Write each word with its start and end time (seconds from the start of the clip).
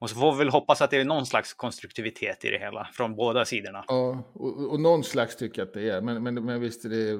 Och 0.00 0.10
så 0.10 0.16
får 0.16 0.32
vi 0.32 0.38
väl 0.38 0.48
hoppas 0.48 0.82
att 0.82 0.90
det 0.90 0.96
är 0.96 1.04
någon 1.04 1.26
slags 1.26 1.54
konstruktivitet 1.54 2.44
i 2.44 2.50
det 2.50 2.58
hela 2.58 2.88
från 2.92 3.16
båda 3.16 3.44
sidorna. 3.44 3.84
Ja, 3.88 4.22
och, 4.32 4.72
och 4.72 4.80
någon 4.80 5.04
slags 5.04 5.36
tycker 5.36 5.60
jag 5.60 5.68
att 5.68 5.74
det 5.74 5.90
är. 5.90 6.00
Men, 6.00 6.22
men, 6.22 6.34
men 6.44 6.60
visst 6.60 6.84
är 6.84 6.88
det 6.88 7.18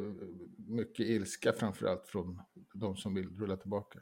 mycket 0.68 1.06
ilska 1.06 1.52
framförallt 1.52 2.08
från 2.08 2.40
de 2.74 2.96
som 2.96 3.14
vill 3.14 3.28
rulla 3.38 3.56
tillbaka. 3.56 3.98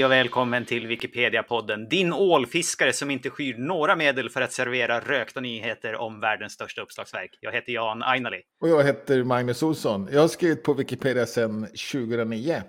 Hej 0.00 0.04
och 0.04 0.12
välkommen 0.12 0.64
till 0.64 0.86
Wikipedia-podden, 0.86 1.88
din 1.88 2.12
ålfiskare 2.12 2.92
som 2.92 3.10
inte 3.10 3.30
skyr 3.30 3.58
några 3.58 3.96
medel 3.96 4.30
för 4.30 4.40
att 4.40 4.52
servera 4.52 5.00
rökta 5.00 5.40
nyheter 5.40 5.94
om 5.94 6.20
världens 6.20 6.52
största 6.52 6.82
uppslagsverk. 6.82 7.38
Jag 7.40 7.52
heter 7.52 7.72
Jan 7.72 8.02
Ainali. 8.02 8.42
Och 8.60 8.68
jag 8.68 8.84
heter 8.84 9.24
Magnus 9.24 9.62
Olsson. 9.62 10.08
Jag 10.12 10.20
har 10.20 10.28
skrivit 10.28 10.62
på 10.62 10.74
Wikipedia 10.74 11.26
sedan 11.26 11.66
2009. 11.92 12.62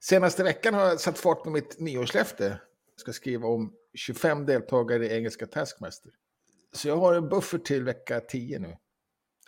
Senaste 0.00 0.44
veckan 0.44 0.74
har 0.74 0.80
jag 0.80 1.00
satt 1.00 1.18
fart 1.18 1.42
på 1.42 1.50
mitt 1.50 1.80
nyårslöfte. 1.80 2.44
Jag 2.44 3.00
ska 3.00 3.12
skriva 3.12 3.46
om 3.46 3.72
25 3.94 4.46
deltagare 4.46 5.06
i 5.06 5.16
engelska 5.16 5.46
Taskmaster. 5.46 6.12
Så 6.72 6.88
jag 6.88 6.96
har 6.96 7.14
en 7.14 7.28
buffert 7.28 7.64
till 7.64 7.84
vecka 7.84 8.20
10 8.20 8.58
nu. 8.58 8.76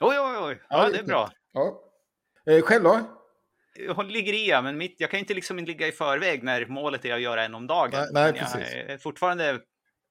Oj, 0.01 0.17
oj, 0.21 0.37
oj. 0.41 0.63
Ja, 0.69 0.89
det 0.89 0.99
är 0.99 1.05
bra. 1.05 1.31
Ja. 1.53 1.81
Eh, 2.47 2.63
själv 2.63 2.85
då? 2.85 3.20
Jag 3.75 4.11
ligger 4.11 4.33
i, 4.33 4.49
ja, 4.49 4.63
men 4.63 4.79
mitt, 4.79 4.95
jag 4.99 5.11
kan 5.11 5.21
inte 5.21 5.35
liksom 5.35 5.59
ligga 5.59 5.87
i 5.89 5.93
förväg 5.93 6.43
när 6.43 6.67
målet 6.67 7.05
är 7.05 7.15
att 7.15 7.21
göra 7.21 7.45
en 7.45 7.55
om 7.55 7.67
dagen. 7.67 7.91
Nej, 7.93 8.09
nej 8.13 8.25
jag 8.27 8.39
precis. 8.39 8.75
är 8.75 8.99
fortfarande 8.99 9.61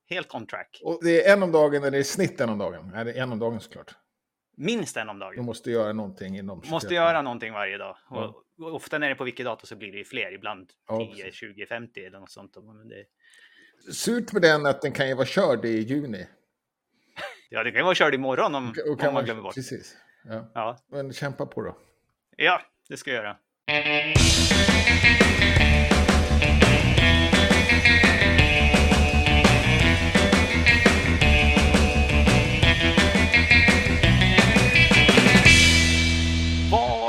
helt 0.10 0.34
on 0.36 0.48
track. 0.48 0.82
Och 0.84 1.00
det 1.04 1.26
är 1.26 1.34
en 1.34 1.44
om 1.44 1.52
dagen 1.52 1.84
eller 1.84 1.98
det 1.98 2.04
snitt 2.04 2.42
en 2.42 2.50
om 2.50 2.58
dagen? 2.58 2.92
Nej, 2.94 3.06
det 3.06 3.12
är 3.12 3.24
en 3.24 3.32
om 3.32 3.40
dagen 3.40 3.60
såklart. 3.60 3.96
Minst 4.58 4.98
en 4.98 5.10
om 5.10 5.20
Du 5.20 5.26
dagen. 5.26 5.46
måste 5.46 5.72
göra 5.72 5.94
någonting 5.94 6.38
inom... 6.38 6.62
Måste 6.66 6.94
göra 6.94 7.22
någonting 7.22 7.54
varje 7.54 7.78
dag. 7.78 7.98
Ja. 8.10 8.26
Och, 8.58 8.66
och 8.68 8.76
ofta 8.76 8.98
när 8.98 9.08
det 9.08 9.14
är 9.14 9.16
på 9.16 9.24
Wikidata 9.24 9.66
så 9.66 9.76
blir 9.76 9.92
det 9.92 10.04
fler, 10.04 10.32
ibland 10.34 10.70
Ja, 10.88 10.98
10, 11.14 11.24
precis. 11.24 11.40
20, 11.40 11.66
50 11.66 12.06
eller 12.06 12.20
något 12.20 12.32
sånt. 12.32 12.56
Men 12.56 12.88
det, 12.88 13.06
Surt 13.94 14.34
med 14.34 14.42
den 14.42 14.66
att 14.66 14.82
den 14.82 14.92
kan 14.92 15.08
ju 15.08 15.14
vara 15.14 15.26
körd 15.26 15.66
i 15.66 15.80
juni. 15.80 16.28
ja, 17.50 17.64
det 17.64 17.72
kan 17.72 17.80
ju 17.80 17.84
vara 17.84 17.96
körd 17.96 18.14
imorgon 18.16 18.56
om, 18.56 18.74
Och 18.86 18.92
om 18.92 18.98
kan 18.98 19.14
man 19.14 19.26
glömmer 19.26 19.42
bort. 19.42 19.56
Precis. 19.56 19.98
Ja. 20.24 20.52
Ja, 20.54 20.78
Men 20.92 21.14
kämpa 21.14 21.46
på 21.46 21.62
då. 21.62 21.78
ja, 22.36 22.62
det 22.90 22.98
ska 22.98 23.12
jag 23.12 23.24
göra. 23.24 23.38
Vad 23.70 23.78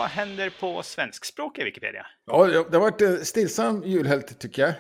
händer 0.09 0.61
på 0.61 0.83
svenskspråkiga 0.83 1.65
Wikipedia? 1.65 2.07
Ja, 2.27 2.47
det 2.47 2.77
har 2.77 2.81
varit 2.81 3.01
en 3.01 3.25
stillsam 3.25 3.83
julhelg 3.85 4.23
tycker 4.23 4.63
jag. 4.63 4.73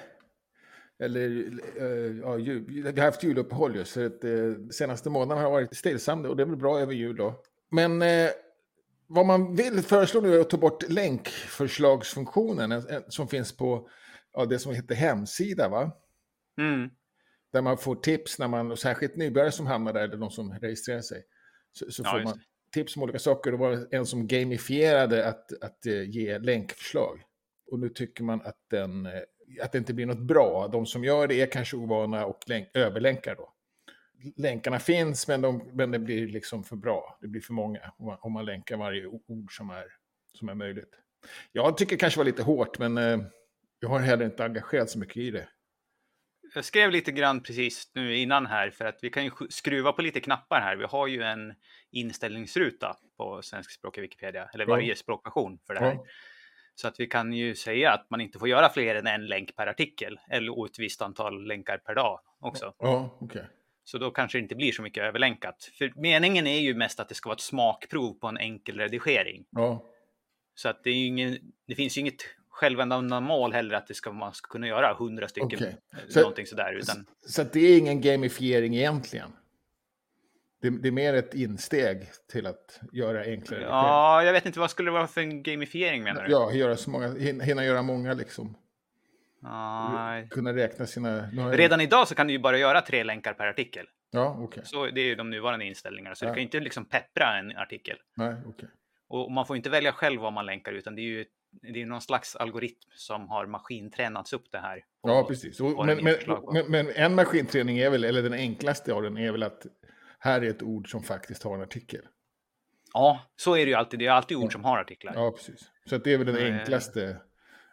Eller, 1.02 1.28
eh, 1.76 2.18
ja, 2.22 2.38
jul, 2.38 2.64
vi 2.68 3.00
har 3.00 3.06
haft 3.06 3.22
juluppehåll 3.22 3.76
just, 3.76 3.92
så 3.92 4.06
att, 4.06 4.24
eh, 4.24 4.30
senaste 4.70 5.10
månaden 5.10 5.44
har 5.44 5.50
varit 5.50 5.76
stillsam 5.76 6.24
och 6.24 6.36
det 6.36 6.42
är 6.42 6.46
väl 6.46 6.56
bra 6.56 6.80
över 6.80 6.92
jul 6.92 7.16
då. 7.16 7.42
Men 7.70 8.02
vad 9.12 9.26
man 9.26 9.56
vill 9.56 9.82
föreslå 9.82 10.20
nu 10.20 10.34
är 10.34 10.40
att 10.40 10.50
ta 10.50 10.56
bort 10.56 10.88
länkförslagsfunktionen 10.88 12.72
en- 12.72 12.88
en- 12.88 13.04
som 13.10 13.28
finns 13.28 13.56
på 13.56 13.88
ja, 14.32 14.44
det 14.44 14.58
som 14.58 14.74
heter 14.74 14.94
hemsida, 14.94 15.68
va? 15.68 15.92
Mm. 16.58 16.90
Där 17.52 17.62
man 17.62 17.78
får 17.78 17.94
tips 17.94 18.38
när 18.38 18.48
man, 18.48 18.70
och 18.70 18.78
särskilt 18.78 19.16
nybörjare 19.16 19.52
som 19.52 19.66
hamnar 19.66 19.92
där, 19.92 20.00
eller 20.00 20.16
de 20.16 20.30
som 20.30 20.52
registrerar 20.52 21.00
sig. 21.00 21.22
Så, 21.72 21.90
så 21.90 22.02
Ja, 22.06 22.10
får 22.10 22.20
man 22.24 22.40
tips 22.72 22.96
om 22.96 23.02
olika 23.02 23.18
saker. 23.18 23.50
Det 23.50 23.56
var 23.56 23.88
en 23.90 24.06
som 24.06 24.26
gamifierade 24.26 25.28
att, 25.28 25.62
att 25.62 25.86
eh, 25.86 26.02
ge 26.10 26.38
länkförslag. 26.38 27.22
Och 27.70 27.78
nu 27.78 27.88
tycker 27.88 28.24
man 28.24 28.40
att, 28.42 28.58
den, 28.70 29.06
eh, 29.06 29.12
att 29.62 29.72
det 29.72 29.78
inte 29.78 29.94
blir 29.94 30.06
något 30.06 30.22
bra. 30.22 30.68
De 30.72 30.86
som 30.86 31.04
gör 31.04 31.26
det 31.26 31.40
är 31.40 31.46
kanske 31.46 31.76
ovana 31.76 32.26
och 32.26 32.38
länk, 32.46 32.68
överlänkar 32.74 33.34
då. 33.36 33.52
Länkarna 34.36 34.78
finns, 34.78 35.28
men, 35.28 35.40
de, 35.40 35.70
men 35.72 35.90
det 35.90 35.98
blir 35.98 36.26
liksom 36.28 36.64
för 36.64 36.76
bra. 36.76 37.18
Det 37.20 37.28
blir 37.28 37.40
för 37.40 37.52
många 37.52 37.80
om 37.98 38.06
man, 38.06 38.18
om 38.20 38.32
man 38.32 38.44
länkar 38.44 38.76
varje 38.76 39.06
ord 39.06 39.56
som 39.56 39.70
är, 39.70 39.84
som 40.38 40.48
är 40.48 40.54
möjligt. 40.54 40.94
Jag 41.52 41.76
tycker 41.76 41.90
det 41.96 42.00
kanske 42.00 42.18
var 42.20 42.24
lite 42.24 42.42
hårt, 42.42 42.78
men 42.78 42.98
eh, 42.98 43.18
jag 43.80 43.88
har 43.88 43.98
heller 43.98 44.24
inte 44.24 44.44
engagerat 44.44 44.90
så 44.90 44.98
mycket 44.98 45.16
i 45.16 45.30
det. 45.30 45.48
Jag 46.54 46.64
skrev 46.64 46.90
lite 46.90 47.12
grann 47.12 47.42
precis 47.42 47.90
nu 47.94 48.16
innan 48.16 48.46
här 48.46 48.70
för 48.70 48.84
att 48.84 48.98
vi 49.02 49.10
kan 49.10 49.24
ju 49.24 49.30
sk- 49.30 49.50
skruva 49.50 49.92
på 49.92 50.02
lite 50.02 50.20
knappar 50.20 50.60
här. 50.60 50.76
Vi 50.76 50.84
har 50.84 51.06
ju 51.06 51.22
en 51.22 51.54
inställningsruta 51.90 52.96
på 53.16 53.42
svenskspråkiga 53.42 54.02
Wikipedia, 54.02 54.50
eller 54.54 54.64
Ja. 54.64 54.70
varje 54.70 54.96
språkversion 54.96 55.58
för 55.66 55.74
det 55.74 55.80
här. 55.80 55.92
Ja. 55.94 56.04
Så 56.74 56.88
att 56.88 57.00
vi 57.00 57.06
kan 57.06 57.32
ju 57.32 57.54
säga 57.54 57.92
att 57.92 58.10
man 58.10 58.20
inte 58.20 58.38
får 58.38 58.48
göra 58.48 58.68
fler 58.68 58.94
än 58.94 59.06
en 59.06 59.26
länk 59.26 59.56
per 59.56 59.66
artikel 59.66 60.20
eller 60.30 60.66
ett 60.66 60.78
visst 60.78 61.02
antal 61.02 61.46
länkar 61.46 61.78
per 61.78 61.94
dag 61.94 62.20
också. 62.40 62.74
Ja, 62.78 63.18
okej. 63.20 63.44
Så 63.90 63.98
då 63.98 64.10
kanske 64.10 64.38
det 64.38 64.42
inte 64.42 64.54
blir 64.54 64.72
så 64.72 64.82
mycket 64.82 65.04
överlänkat. 65.04 65.70
För 65.78 65.92
meningen 65.96 66.46
är 66.46 66.60
ju 66.60 66.74
mest 66.74 67.00
att 67.00 67.08
det 67.08 67.14
ska 67.14 67.28
vara 67.28 67.34
ett 67.34 67.40
smakprov 67.40 68.14
på 68.14 68.26
en 68.26 68.38
enkel 68.38 68.78
redigering. 68.78 69.44
Ja, 69.50 69.84
Så 70.54 70.68
att 70.68 70.84
det, 70.84 70.90
är 70.90 71.06
ingen, 71.06 71.38
det 71.66 71.74
finns 71.74 71.96
ju 71.96 72.00
inget 72.00 72.22
självändamål 72.48 73.52
heller 73.52 73.74
att 73.74 73.86
det 73.86 73.94
ska, 73.94 74.12
man 74.12 74.34
ska 74.34 74.48
kunna 74.48 74.66
göra 74.66 74.94
hundra 74.94 75.28
stycken, 75.28 75.46
okay. 75.58 75.72
Så- 76.08 76.20
någonting 76.20 76.46
sådär. 76.46 76.72
Utan, 76.72 77.06
Så 77.26 77.42
det 77.42 77.60
är 77.60 77.78
ingen 77.78 78.00
gamifiering 78.00 78.76
egentligen. 78.76 79.32
Det, 80.62 80.70
det 80.70 80.88
är 80.88 80.92
mer 80.92 81.14
ett 81.14 81.34
insteg 81.34 82.08
till 82.32 82.46
att 82.46 82.80
göra 82.92 83.22
enklare. 83.24 83.62
ja, 83.62 84.22
jag 84.24 84.32
vet 84.32 84.46
inte, 84.46 84.60
vad 84.60 84.70
skulle 84.70 84.86
det 84.88 84.92
vara 84.92 85.06
för 85.06 85.20
en 85.20 85.42
gamifiering 85.42 86.02
menar 86.02 86.24
du? 86.24 86.32
ja 86.32 86.52
göra 86.52 86.76
så 86.76 86.90
många, 86.90 87.08
hin- 87.08 87.42
hinna 87.42 87.64
göra 87.64 87.82
många 87.82 88.14
liksom. 88.14 88.56
Nej. 89.42 90.28
Kunna 90.28 90.54
räkna 90.54 90.86
sina... 90.86 91.26
Redan 91.52 91.80
idag 91.80 92.08
så 92.08 92.14
kan 92.14 92.26
du 92.26 92.32
ju 92.32 92.38
bara 92.38 92.58
göra 92.58 92.80
tre 92.80 93.04
länkar 93.04 93.34
per 93.34 93.46
artikel. 93.46 93.86
Ja, 94.10 94.36
okej. 94.40 94.62
Så 94.66 94.86
det 94.86 95.00
är 95.00 95.04
ju 95.04 95.14
de 95.14 95.30
nuvarande 95.30 95.64
inställningarna. 95.64 96.14
Så 96.14 96.24
Ja. 96.24 96.28
du 96.28 96.34
kan 96.34 96.40
ju 96.40 96.44
inte 96.44 96.60
liksom 96.60 96.84
peppra 96.84 97.38
en 97.38 97.56
artikel. 97.56 97.96
Nej, 98.16 98.34
okej. 98.46 98.68
Och 99.08 99.32
man 99.32 99.46
får 99.46 99.56
inte 99.56 99.70
välja 99.70 99.92
själv 99.92 100.20
vad 100.20 100.32
man 100.32 100.46
länkar, 100.46 100.72
utan 100.72 100.94
det 100.94 101.02
är 101.02 101.04
ju 101.04 101.24
det 101.62 101.82
är 101.82 101.86
någon 101.86 102.00
slags 102.00 102.36
algoritm 102.36 102.78
som 102.94 103.28
har 103.28 103.46
maskintränats 103.46 104.32
upp 104.32 104.44
det 104.52 104.58
här. 104.58 104.76
på- 105.02 105.08
Ja, 105.08 105.24
precis. 105.28 105.60
Och, 105.60 105.86
men, 105.86 106.04
men, 106.04 106.14
men, 106.52 106.66
men 106.70 106.90
en 106.94 107.14
maskinträning 107.14 107.78
är 107.78 107.90
väl, 107.90 108.04
eller 108.04 108.22
den 108.22 108.32
enklaste 108.32 108.92
av 108.94 109.02
den 109.02 109.16
är 109.16 109.32
väl 109.32 109.42
att 109.42 109.66
här 110.18 110.42
är 110.42 110.50
ett 110.50 110.62
ord 110.62 110.90
som 110.90 111.02
faktiskt 111.02 111.42
har 111.42 111.54
en 111.54 111.62
artikel. 111.62 112.00
Ja, 112.92 113.20
så 113.36 113.54
är 113.56 113.64
det 113.66 113.70
ju 113.70 113.74
alltid. 113.74 113.98
Det 113.98 114.06
är 114.06 114.10
alltid 114.10 114.36
ord 114.36 114.52
som 114.52 114.64
har 114.64 114.78
artiklar. 114.78 115.12
Ja, 115.16 115.30
precis. 115.32 115.70
Så 115.88 115.98
det 115.98 116.12
är 116.12 116.18
väl 116.18 116.26
den 116.26 116.36
Eh. 116.36 116.58
enklaste 116.60 117.16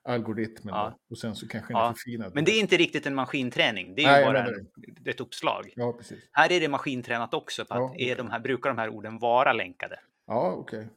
algoritmen. 0.08 0.76
Ja. 0.76 1.00
Och 1.10 1.18
sen 1.18 1.36
så 1.36 1.48
kanske 1.48 1.74
den 1.74 1.82
Ja, 1.82 1.94
förfinad. 1.94 2.36
Men 2.36 2.46
det 2.46 2.52
är 2.52 2.60
inte 2.60 2.78
riktigt 2.78 3.06
en 3.06 3.16
maskinträning. 3.16 3.96
Det 3.96 4.04
är 4.04 4.12
Nej, 4.12 4.20
ju 4.20 4.26
bara 4.26 4.46
en, 4.46 4.68
ett 5.06 5.20
uppslag. 5.20 5.74
Ja, 5.76 5.94
precis. 5.94 6.30
Här 6.32 6.52
är 6.52 6.60
det 6.60 6.68
maskintränat 6.68 7.34
också 7.34 7.66
på 7.66 7.74
att 7.74 7.80
Ja, 7.80 8.12
är 8.12 8.16
de 8.16 8.32
här, 8.32 8.40
brukar 8.40 8.70
de 8.70 8.78
här 8.78 8.90
orden 8.90 9.20
vara 9.20 9.54
länkade. 9.54 10.00
Ja, 10.28 10.52
okej. 10.52 10.88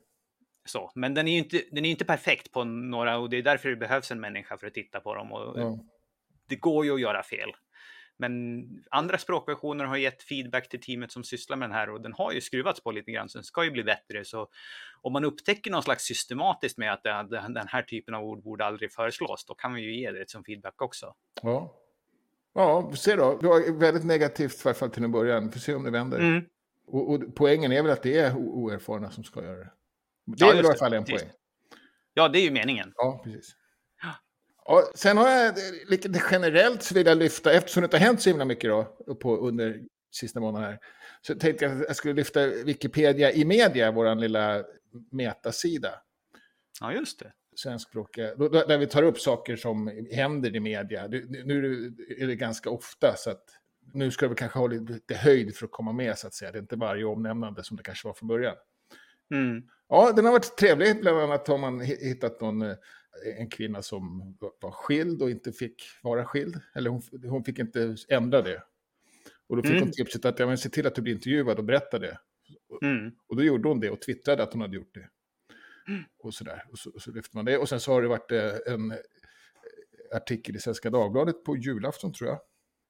Så. 0.65 0.93
Men 0.95 1.15
den 1.15 1.29
är 1.29 1.33
ju 1.33 1.39
inte, 1.39 1.63
den 1.71 1.85
är 1.85 1.91
inte 1.91 2.05
perfekt 2.05 2.53
på 2.53 2.65
några 2.65 3.19
och 3.19 3.31
det 3.31 3.37
är 3.37 3.43
därför 3.43 3.69
det 3.69 3.77
behövs 3.77 4.11
en 4.11 4.21
människa 4.21 4.57
för 4.59 4.67
att 4.67 4.75
titta 4.75 5.01
på 5.01 5.15
dem. 5.15 5.33
Och 5.33 5.61
Ja. 5.61 5.79
Det 6.47 6.57
går 6.57 6.85
ju 6.85 6.95
att 6.95 7.01
göra 7.01 7.23
fel. 7.23 7.51
Men 8.21 8.65
andra 8.91 9.19
språkversioner 9.19 9.85
har 9.85 9.97
gett 9.97 10.23
feedback 10.23 10.69
till 10.69 10.81
teamet 10.81 11.13
som 11.13 11.25
sysslar 11.25 11.57
med 11.57 11.69
den 11.69 11.77
här 11.77 11.91
och 11.91 12.01
den 12.01 12.13
har 12.13 12.33
ju 12.33 12.41
skruvats 12.41 12.83
på 12.83 12.91
lite 12.91 13.11
grann 13.11 13.29
så 13.29 13.39
den 13.39 13.45
ska 13.45 13.65
ju 13.65 13.71
bli 13.71 13.85
bättre. 13.85 14.25
Så 14.25 14.49
om 15.03 15.13
man 15.13 15.25
upptäcker 15.25 15.71
någon 15.71 15.83
slags 15.83 16.05
systematiskt 16.05 16.79
med 16.79 16.93
att 16.93 17.03
den 17.31 17.69
här 17.69 17.83
typen 17.83 18.15
av 18.15 18.25
ord 18.25 18.43
borde 18.43 18.65
aldrig 18.65 18.93
föreslås, 18.93 19.45
då 19.45 19.55
kan 19.55 19.75
vi 19.75 19.81
ju 19.83 20.01
ge 20.01 20.11
det 20.11 20.31
som 20.31 20.45
feedback 20.45 20.83
också. 20.83 21.15
Ja. 21.43 21.77
Ja, 22.55 22.93
ser 22.97 23.17
då. 23.17 23.39
Det 23.41 23.49
var 23.49 23.79
väldigt 23.79 24.05
negativt 24.05 24.53
i 24.65 24.69
alla 24.69 24.75
fall 24.75 24.91
till 24.91 25.05
en 25.05 25.13
början. 25.13 25.47
Vi 25.47 25.53
får 25.53 25.61
se 25.61 25.75
om 25.75 25.85
det 25.85 25.91
vänder. 25.91 26.19
Mm. 26.19 26.45
Och, 26.87 27.13
och 27.13 27.23
poängen 27.35 27.73
är 27.73 27.83
väl 27.83 27.93
att 27.93 28.03
det 28.03 28.19
är 28.19 28.37
oerfarna 28.37 29.11
som 29.11 29.25
ska 29.25 29.45
göra 29.45 29.59
det. 29.59 29.71
Det 30.27 30.35
Ja, 30.37 30.53
är 30.53 30.57
i 30.57 30.59
alla 30.59 30.75
fall 30.75 30.93
en 30.93 31.05
poäng. 31.05 31.29
Ja, 32.15 32.29
det 32.29 32.39
är 32.39 32.43
ju 32.43 32.51
meningen. 32.51 32.93
Ja, 32.97 33.21
precis. 33.25 33.57
Ja, 34.65 34.91
sen 34.95 35.17
har 35.17 35.31
jag 35.31 35.55
lite 35.89 36.23
generellt 36.31 36.83
så 36.83 36.95
vill 36.95 37.07
jag 37.07 37.19
lyfta, 37.19 37.53
eftersom 37.53 37.81
det 37.81 37.85
inte 37.85 37.97
har 37.99 38.05
hänt 38.07 38.23
så 38.23 38.31
himla 38.31 38.45
mycket 38.45 38.71
då, 38.71 38.85
på, 39.15 39.37
under 39.37 39.81
sista 40.13 40.41
månaden 40.41 40.69
här, 40.71 40.79
så 41.23 41.35
tänkte 41.35 41.65
jag 41.65 41.75
att 41.81 41.85
jag 41.87 41.97
skulle 41.97 42.15
lyfta 42.15 42.47
Wikipedia 42.47 43.33
i 43.33 43.45
media, 43.45 43.91
vår 43.93 44.15
lilla 44.15 44.65
metasida. 45.11 45.91
Ja, 46.81 46.93
just 46.93 47.19
det. 47.19 47.33
svenskspråkiga, 47.57 48.35
där 48.35 48.79
vi 48.79 48.87
tar 48.87 49.03
upp 49.03 49.19
saker 49.21 49.57
som 49.57 50.07
händer 50.13 50.57
i 50.57 50.61
media. 50.61 51.07
Nu 51.45 51.95
är 52.19 52.27
det 52.27 52.37
ganska 52.37 52.71
ofta, 52.71 53.15
så 53.17 53.31
att 53.31 53.45
nu 53.93 54.11
ska 54.11 54.29
väl 54.29 54.37
kanske 54.37 54.59
ha 54.59 54.67
lite 54.67 55.15
höjd 55.15 55.57
för 55.57 55.65
att 55.67 55.73
komma 55.73 55.93
med, 55.93 56.19
så 56.19 56.27
att 56.27 56.35
säga. 56.35 56.53
Det 56.53 56.59
är 56.59 56.61
inte 56.61 56.77
varje 56.77 57.05
omnämnande 57.05 57.65
som 57.65 57.77
det 57.77 57.83
kanske 57.83 58.07
var 58.09 58.15
från 58.15 58.29
början. 58.29 58.57
Mm. 59.35 59.63
Ja, 59.89 60.13
den 60.17 60.25
har 60.25 60.33
varit 60.33 60.57
trevlig. 60.57 61.01
Bland 61.01 61.19
annat 61.19 61.49
har 61.49 61.59
man 61.59 61.83
hi- 61.83 62.05
hittat 62.05 62.41
någon, 62.41 62.63
eh, 62.63 62.75
en 63.39 63.51
kvinna 63.51 63.83
som 63.83 64.35
var 64.61 64.71
skild 64.71 65.23
och 65.23 65.31
inte 65.31 65.53
fick 65.53 65.83
vara 66.03 66.25
skild. 66.25 66.61
Eller 66.75 66.91
hon, 66.91 67.03
hon 67.25 67.45
fick 67.45 67.59
inte 67.59 67.97
ändra 68.09 68.43
det. 68.43 68.63
Och 69.47 69.57
då 69.57 69.63
fick 69.63 69.71
Mm. 69.71 69.83
hon 69.83 69.93
tipset 69.93 70.25
att 70.25 70.39
ja, 70.39 70.47
men 70.47 70.59
se 70.59 70.69
till 70.69 70.87
att 70.87 70.95
du 70.95 71.03
blir 71.03 71.15
intervjuad 71.15 71.59
och 71.59 71.65
berätta 71.65 71.99
det. 71.99 72.19
Mm. 72.83 73.13
Och 73.27 73.37
då 73.37 73.43
gjorde 73.43 73.69
hon 73.69 73.81
det 73.81 73.91
och 73.91 74.01
twittrade 74.01 74.43
att 74.43 74.53
hon 74.53 74.63
hade 74.63 74.77
gjort 74.77 74.95
det. 74.95 75.09
Mm. 75.89 76.03
Och 76.19 76.35
sådär. 76.35 76.65
Och 76.71 76.79
så, 76.79 77.01
så 77.01 77.11
lyfte 77.11 77.37
man 77.37 77.45
det. 77.45 77.59
Och 77.59 77.69
sen 77.69 77.81
så 77.81 77.93
har 77.93 78.03
det 78.03 78.09
varit 78.09 78.33
eh, 78.33 78.73
en 78.75 78.91
eh, 78.91 78.97
artikel 80.17 80.57
i 80.57 80.59
Svenska 80.59 80.91
Dagbladet 80.91 81.45
på 81.45 81.57
julafton 81.57 82.13
tror 82.13 82.31
jag. 82.31 82.41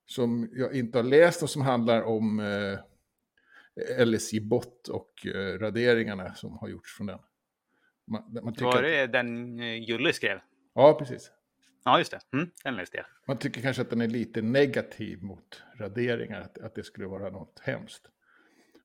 Som 0.06 0.50
jag 0.52 0.74
inte 0.74 0.98
har 0.98 1.02
läst 1.02 1.42
och 1.42 1.50
som 1.50 1.62
handlar 1.62 2.02
om 2.02 2.40
eh, 2.40 2.78
LSI-bot 4.06 4.88
och 4.88 5.26
eh, 5.26 5.58
raderingarna 5.58 6.34
som 6.34 6.58
har 6.58 6.68
gjorts 6.68 6.96
från 6.96 7.06
den. 7.06 7.18
Man, 8.10 8.22
man 8.42 8.54
Var 8.60 8.76
att, 8.76 8.82
det 8.82 9.06
den 9.06 9.60
eh, 9.60 9.88
Julle 9.88 10.12
skrev? 10.12 10.38
ja, 10.74 10.96
precis. 10.98 11.30
Ja, 11.84 11.98
just 11.98 12.10
det. 12.10 12.20
Mm, 12.32 12.50
den 12.64 12.76
läste 12.76 12.96
jag. 12.96 13.06
Man 13.26 13.38
tycker 13.38 13.60
kanske 13.60 13.82
att 13.82 13.90
den 13.90 14.00
är 14.00 14.08
lite 14.08 14.42
negativ 14.42 15.22
mot 15.22 15.62
raderingar, 15.78 16.40
att, 16.40 16.58
att 16.58 16.74
det 16.74 16.84
skulle 16.84 17.06
vara 17.06 17.30
något 17.30 17.60
hemskt. 17.62 18.02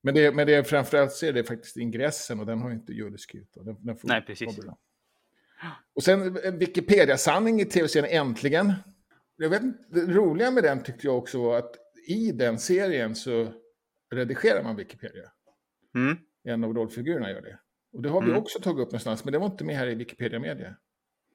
Men 0.02 0.16
det, 0.16 0.36
men 0.36 0.48
det 0.48 0.56
är 0.56 0.64
framförallt 0.64 1.12
så 1.12 1.26
är 1.26 1.34
det 1.34 1.44
faktiskt 1.44 1.78
ingressen 1.78 2.40
och 2.40 2.46
den 2.46 2.60
har 2.60 2.72
inte 2.72 2.94
Julle 2.94 3.18
skrivit. 3.18 3.54
Den, 3.54 3.86
den 3.86 3.98
får 3.98 4.08
Nej, 4.08 4.22
precis. 4.22 4.60
Och 5.96 6.04
sen 6.04 6.38
en 6.44 6.58
Wikipedia-sanning 6.58 7.62
i 7.62 7.66
tv-serien 7.66 8.28
Äntligen. 8.28 8.74
Jag 9.36 9.50
vet, 9.50 9.62
det 9.90 10.02
roliga 10.02 10.52
med 10.52 10.64
den 10.64 10.84
tyckte 10.84 11.08
jag 11.08 11.18
också 11.18 11.44
var 11.44 11.58
att 11.58 11.76
i 12.08 12.32
den 12.32 12.60
serien 12.60 13.16
så 13.16 13.54
redigerar 14.12 14.64
man 14.64 14.76
Wikipedia. 14.76 15.32
Mm. 15.96 16.18
En 16.44 16.64
av 16.64 16.74
rollfigurerna 16.74 17.32
gör 17.32 17.42
det. 17.42 17.60
Och 17.96 18.02
det 18.02 18.10
har 18.10 18.22
vi 18.22 18.28
Mm. 18.28 18.38
också 18.42 18.60
tagit 18.60 18.80
upp 18.80 18.88
någonstans, 18.92 19.26
men 19.26 19.32
det 19.32 19.40
var 19.40 19.46
inte 19.46 19.64
med 19.64 19.76
här 19.76 19.88
i 19.88 19.96
Wikipedia 19.96 20.40
Media. 20.40 20.76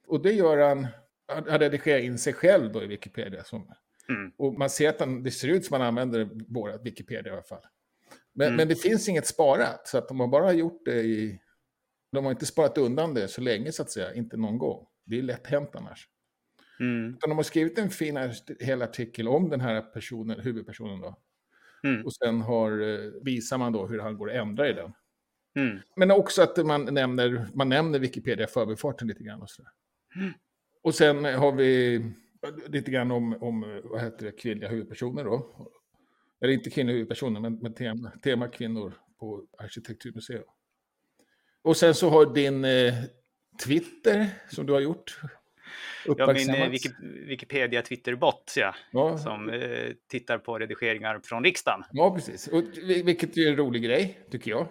Och 0.07 0.23
det 0.23 0.33
gör 0.33 0.59
han, 0.69 0.87
han 1.29 1.45
han 1.49 1.59
redigerar 1.59 1.99
in 1.99 2.19
sig 2.19 2.33
själv 2.33 2.73
då 2.73 2.83
i 2.83 2.87
Wikipedia. 2.87 3.45
Som, 3.45 3.73
Mm. 4.09 4.33
och 4.37 4.55
man 4.59 4.71
ser 4.71 4.89
att 4.89 5.01
han, 5.01 5.23
det 5.23 5.31
ser 5.31 5.49
ut 5.49 5.65
som 5.65 5.79
man 5.79 5.87
använder 5.89 6.29
våra 6.49 6.77
Wikipedia 6.79 7.33
i 7.33 7.35
alla 7.35 7.43
fall. 7.43 7.63
Men, 8.33 8.47
Mm. 8.47 8.57
men 8.57 8.69
det 8.69 8.75
finns 8.75 9.09
inget 9.09 9.27
sparat, 9.27 9.89
så 9.89 9.99
att 9.99 10.09
de 10.09 10.21
har 10.21 10.27
bara 10.29 10.53
gjort 10.53 10.83
det 10.85 11.01
i... 11.03 11.41
De 12.13 12.25
har 12.25 12.33
inte 12.33 12.47
sparat 12.47 12.79
undan 12.79 13.15
det 13.15 13.29
så 13.29 13.41
länge 13.41 13.73
så 13.73 13.83
att 13.83 13.91
säga, 13.91 14.15
inte 14.15 14.37
någon 14.37 14.59
gång. 14.59 14.87
Det 15.05 15.19
är 15.19 15.23
lätt 15.23 15.47
hänt 15.47 15.71
annars. 15.75 16.09
Mm. 16.81 17.09
Utan 17.15 17.31
de 17.31 17.37
har 17.37 17.43
skrivit 17.43 17.79
en 17.79 17.91
fin 17.91 18.19
hel 18.61 18.83
artikel 18.83 19.29
om 19.29 19.49
den 19.49 19.61
här 19.61 19.81
personen, 19.81 20.41
huvudpersonen 20.41 21.01
då. 21.01 21.17
Mm. 21.85 22.05
Och 22.07 22.15
sen 22.15 22.41
har, 22.41 22.71
eh, 22.81 23.11
visar 23.23 23.59
man 23.59 23.73
då 23.73 23.87
hur 23.87 23.99
han 24.01 24.17
går 24.19 24.31
att 24.31 24.37
ändra 24.37 24.69
i 24.69 24.73
den. 24.73 24.93
Mm. 25.57 25.79
Men 25.97 26.11
också 26.11 26.43
att 26.43 26.67
man 26.67 26.85
nämner, 26.95 27.47
man 27.55 27.69
nämner 27.69 27.99
Wikipedia 27.99 28.45
i 28.45 28.49
förbifarten 28.51 29.09
lite 29.09 29.25
grann. 29.25 29.43
Och, 29.43 29.51
sådär. 29.51 29.71
Mm. 30.17 30.33
och 30.83 30.95
sen 30.95 31.25
har 31.25 31.53
vi 31.53 32.03
lite 32.67 32.91
grann 32.91 33.11
om, 33.11 33.43
om 33.43 33.81
vad 33.85 34.01
heter 34.03 34.25
det, 34.27 34.33
kvinnliga 34.33 34.69
huvudpersoner 34.71 35.25
då. 35.25 35.67
Eller 36.41 36.53
inte 36.53 36.71
kvinnliga 36.71 36.95
huvudpersoner, 36.95 37.41
men, 37.41 37.55
men 37.59 37.75
tema, 37.75 38.11
tema 38.23 38.49
kvinnor 38.49 38.93
på 39.19 39.47
arkitekturmuseum. 39.59 40.43
Och 41.63 41.77
sen 41.77 41.95
så 41.95 42.09
har 42.09 42.35
din 42.35 42.65
eh, 42.65 42.95
Twitter, 43.65 44.27
som 44.51 44.67
du 44.67 44.73
har 44.73 44.81
gjort, 44.81 45.21
Ja, 46.07 46.13
min 46.13 46.19
eh, 46.19 46.23
uppmärksammats. 46.29 46.87
Wiki- 46.87 47.27
Wikipedia 47.27 47.83
Twitter-bot, 47.83 48.53
ja, 48.57 48.75
ja, 48.93 49.19
som 49.19 49.51
eh, 49.51 49.89
tittar 50.09 50.39
på 50.39 50.59
redigeringar 50.59 51.21
från 51.25 51.45
riksdagen. 51.45 51.83
ja, 51.93 52.15
precis. 52.15 52.49
Och, 52.49 52.63
vil- 52.63 53.05
vilket 53.05 53.37
är 53.37 53.49
en 53.49 53.57
rolig 53.57 53.83
grej, 53.83 54.21
tycker 54.31 54.51
jag. 54.51 54.67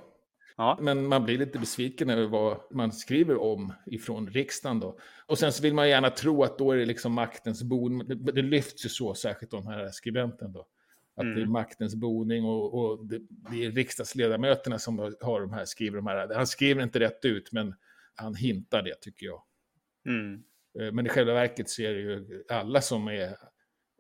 Ja. 0.60 0.78
Men 0.82 1.08
man 1.08 1.26
blir 1.26 1.38
lite 1.38 1.60
besviken 1.60 2.10
över 2.10 2.28
vad 2.28 2.58
man 2.72 2.92
skriver 2.92 3.42
om 3.42 3.74
ifrån 3.86 4.28
riksdagen 4.30 4.80
då. 4.80 5.00
Och 5.26 5.38
sen 5.38 5.54
så 5.54 5.64
vill 5.64 5.74
man 5.74 5.90
gärna 5.90 6.10
tro 6.10 6.44
att 6.44 6.58
då 6.58 6.72
är 6.72 6.78
det 6.78 6.86
liksom 6.86 7.14
maktens 7.14 7.64
boning. 7.64 8.08
Det, 8.08 8.16
det 8.16 8.42
lyfts 8.42 8.86
ju 8.86 8.90
så, 8.90 9.14
särskilt 9.14 9.52
de 9.52 9.68
här 9.68 9.92
skribenten 9.92 10.54
då. 10.54 10.68
Att 11.16 11.24
Mm. 11.24 11.36
det 11.36 11.42
är 11.42 11.46
maktens 11.46 11.96
boning 11.96 12.46
och, 12.46 12.74
och 12.74 13.06
det, 13.06 13.20
det 13.52 13.66
är 13.66 13.72
riksdagsledamöterna 13.72 14.80
som 14.80 15.00
har 15.00 15.42
de 15.42 15.54
här, 15.54 15.66
skriver 15.66 15.96
de 15.98 16.08
här. 16.08 16.36
Han 16.36 16.48
skriver 16.48 16.84
inte 16.84 17.00
rätt 17.00 17.26
ut, 17.26 17.52
men 17.52 17.76
han 18.16 18.36
hintar 18.36 18.82
det 18.82 19.02
tycker 19.02 19.26
jag. 19.26 19.44
Mm. 20.06 20.44
Eh, 20.80 20.92
Men 20.92 21.06
i 21.06 21.10
själva 21.10 21.34
verket 21.34 21.70
så 21.70 21.82
är 21.82 21.94
det 21.94 22.00
ju 22.00 22.44
alla 22.50 22.82
som 22.82 23.08
är, 23.08 23.38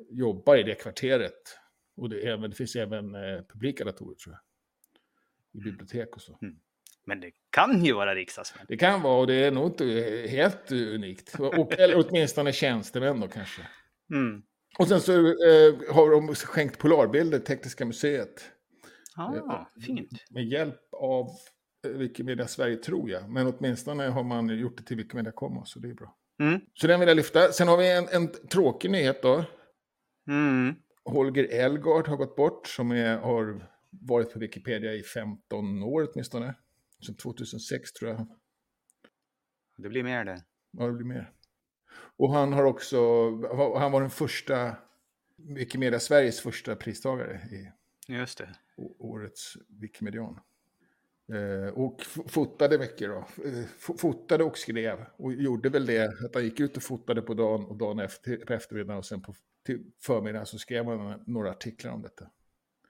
jobbar 0.09 0.55
i 0.57 0.63
det 0.63 0.75
kvarteret. 0.75 1.41
Och 1.97 2.09
det, 2.09 2.27
är 2.27 2.37
det 2.37 2.55
finns 2.55 2.75
även 2.75 3.15
eh, 3.15 3.41
publika 3.53 3.83
datorer 3.83 4.15
tror 4.15 4.35
jag. 4.35 4.48
I 5.59 5.63
bibliotek 5.63 6.15
och 6.15 6.21
så. 6.21 6.37
Men 7.05 7.19
det 7.19 7.31
kan 7.49 7.85
ju 7.85 7.93
vara 7.93 8.15
riksdagsmän. 8.15 8.65
Det 8.67 8.77
kan 8.77 9.01
vara, 9.01 9.19
och 9.19 9.27
det 9.27 9.45
är 9.45 9.51
nog 9.51 9.65
inte 9.65 9.85
helt 10.29 10.71
unikt. 10.71 11.39
Och, 11.39 11.79
eller 11.79 12.07
åtminstone 12.07 12.53
tjänstemän 12.53 13.19
då 13.19 13.27
kanske. 13.27 13.61
Mm. 14.13 14.41
Och 14.79 14.87
sen 14.87 15.01
så 15.01 15.13
eh, 15.27 15.93
har 15.93 16.11
de 16.11 16.35
skänkt 16.35 16.77
polarbilder, 16.77 17.39
Tekniska 17.39 17.85
museet. 17.85 18.51
Ah, 19.15 19.65
fint. 19.85 20.09
Med 20.29 20.45
hjälp 20.45 20.93
av 20.93 21.27
eh, 21.85 21.91
Wikimedia 21.91 22.47
Sverige 22.47 22.75
tror 22.75 23.09
jag. 23.09 23.29
Men 23.29 23.47
åtminstone 23.47 24.03
har 24.07 24.23
man 24.23 24.59
gjort 24.59 24.77
det 24.77 24.83
till 24.83 24.97
Wikimedia 24.97 25.31
Commons, 25.31 25.71
så 25.71 25.79
det 25.79 25.89
är 25.89 25.93
bra. 25.93 26.15
Mm. 26.41 26.61
Så 26.73 26.87
den 26.87 26.99
vill 26.99 27.09
jag 27.09 27.15
lyfta. 27.15 27.51
Sen 27.51 27.67
har 27.67 27.77
vi 27.77 27.91
en, 27.91 28.07
en 28.11 28.27
tråkig 28.27 28.91
nyhet 28.91 29.21
då. 29.21 29.45
Mm. 30.27 30.75
Holger 31.05 31.47
Elgard 31.51 32.07
har 32.07 32.17
gått 32.17 32.35
bort, 32.35 32.67
som 32.67 32.91
är, 32.91 33.17
har 33.17 33.69
varit 33.89 34.33
på 34.33 34.39
Wikipedia 34.39 34.93
i 34.93 35.03
15 35.03 35.83
år 35.83 36.09
åtminstone. 36.11 36.55
Sedan 37.05 37.15
2006 37.15 37.93
tror 37.93 38.11
jag. 38.11 38.27
Det 39.77 39.89
blir 39.89 40.03
mer 40.03 40.25
det. 40.25 40.43
Ja, 40.71 40.87
det 40.87 40.93
blir 40.93 41.05
mer. 41.05 41.31
Och 42.17 42.33
han 42.33 42.53
har 42.53 42.63
också, 42.63 42.97
han 43.77 43.91
var 43.91 44.01
den 44.01 44.09
första, 44.09 44.75
Wikimedia 45.35 45.99
Sveriges 45.99 46.39
första 46.39 46.75
pristagare 46.75 47.33
i 47.51 47.71
Just 48.13 48.37
det. 48.37 48.55
årets 48.99 49.57
Wikimedian. 49.67 50.39
Eh, 51.33 51.73
och 51.73 52.01
fotade 52.27 52.77
veckor 52.77 53.07
då. 53.07 53.43
Eh, 53.45 53.65
fotade 53.97 54.43
och 54.43 54.57
skrev. 54.57 55.05
Och 55.17 55.33
gjorde 55.33 55.69
väl 55.69 55.85
det, 55.85 56.25
att 56.25 56.35
han 56.35 56.43
gick 56.43 56.59
ut 56.59 56.77
och 56.77 56.83
fotade 56.83 57.21
på 57.21 57.33
dagen 57.33 57.65
och 57.65 57.77
dagen 57.77 57.99
efter, 57.99 58.37
på 58.37 58.53
eftermiddagen 58.53 58.97
och 58.97 59.05
sen 59.05 59.21
på 59.21 59.33
förmiddagen 60.01 60.45
så 60.45 60.59
skrev 60.59 60.85
han 60.85 61.23
några 61.27 61.51
artiklar 61.51 61.91
om 61.91 62.01
detta. 62.01 62.29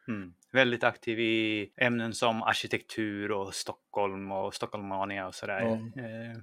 Mm. 0.09 0.33
Väldigt 0.51 0.83
aktiv 0.83 1.19
i 1.19 1.71
ämnen 1.77 2.13
som 2.13 2.43
arkitektur 2.43 3.31
och 3.31 3.53
Stockholm 3.53 4.31
och 4.31 4.53
Stockholmania 4.53 5.27
och 5.27 5.35
sådär. 5.35 5.59
Ja. 5.61 6.01
Eh, 6.03 6.37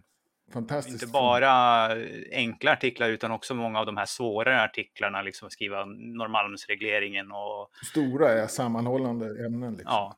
Fantastiskt. 0.53 1.03
inte 1.03 1.13
bara 1.13 1.89
enkla 2.33 2.73
artiklar 2.73 3.09
utan 3.09 3.31
också 3.31 3.55
många 3.55 3.81
av 3.81 3.87
de 3.87 3.97
här 3.97 4.07
svårare 4.07 4.63
artiklarna, 4.63 5.23
liksom 5.23 5.51
skriva 5.51 5.85
Norrmalmsregleringen 5.85 7.33
och 7.33 7.71
Stora 7.85 8.29
är 8.33 8.47
sammanhållande 8.47 9.47
ämnen. 9.47 9.73
Liksom. 9.73 9.93
ja, 9.93 10.17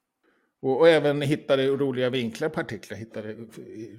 Och, 0.60 0.80
och 0.80 0.88
även 0.88 1.22
hittade 1.22 1.66
roliga 1.66 2.10
vinklar 2.10 2.48
på 2.48 2.60
artiklar, 2.60 2.98
hittade 2.98 3.30
i- 3.32 3.98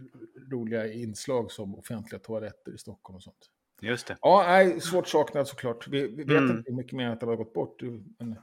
roliga 0.52 0.94
inslag 0.94 1.52
som 1.52 1.76
offentliga 1.76 2.20
toaletter 2.20 2.76
i 2.76 2.78
Stockholm 2.78 3.16
och 3.16 3.24
sånt. 3.24 3.50
just 3.82 4.08
det. 4.08 4.18
Ja, 4.22 4.44
nej, 4.48 4.82
svårt 4.82 5.08
saknad 5.08 5.48
såklart. 5.48 5.88
Vi, 5.88 6.08
vi 6.08 6.24
vet 6.24 6.38
Mm. 6.38 6.58
inte 6.58 6.72
hur 6.72 6.78
mycket 6.78 6.94
mer 6.94 7.10
att 7.10 7.20
det 7.20 7.26
har 7.26 7.36
gått 7.36 7.54
bort. 7.54 7.82
Men 8.20 8.36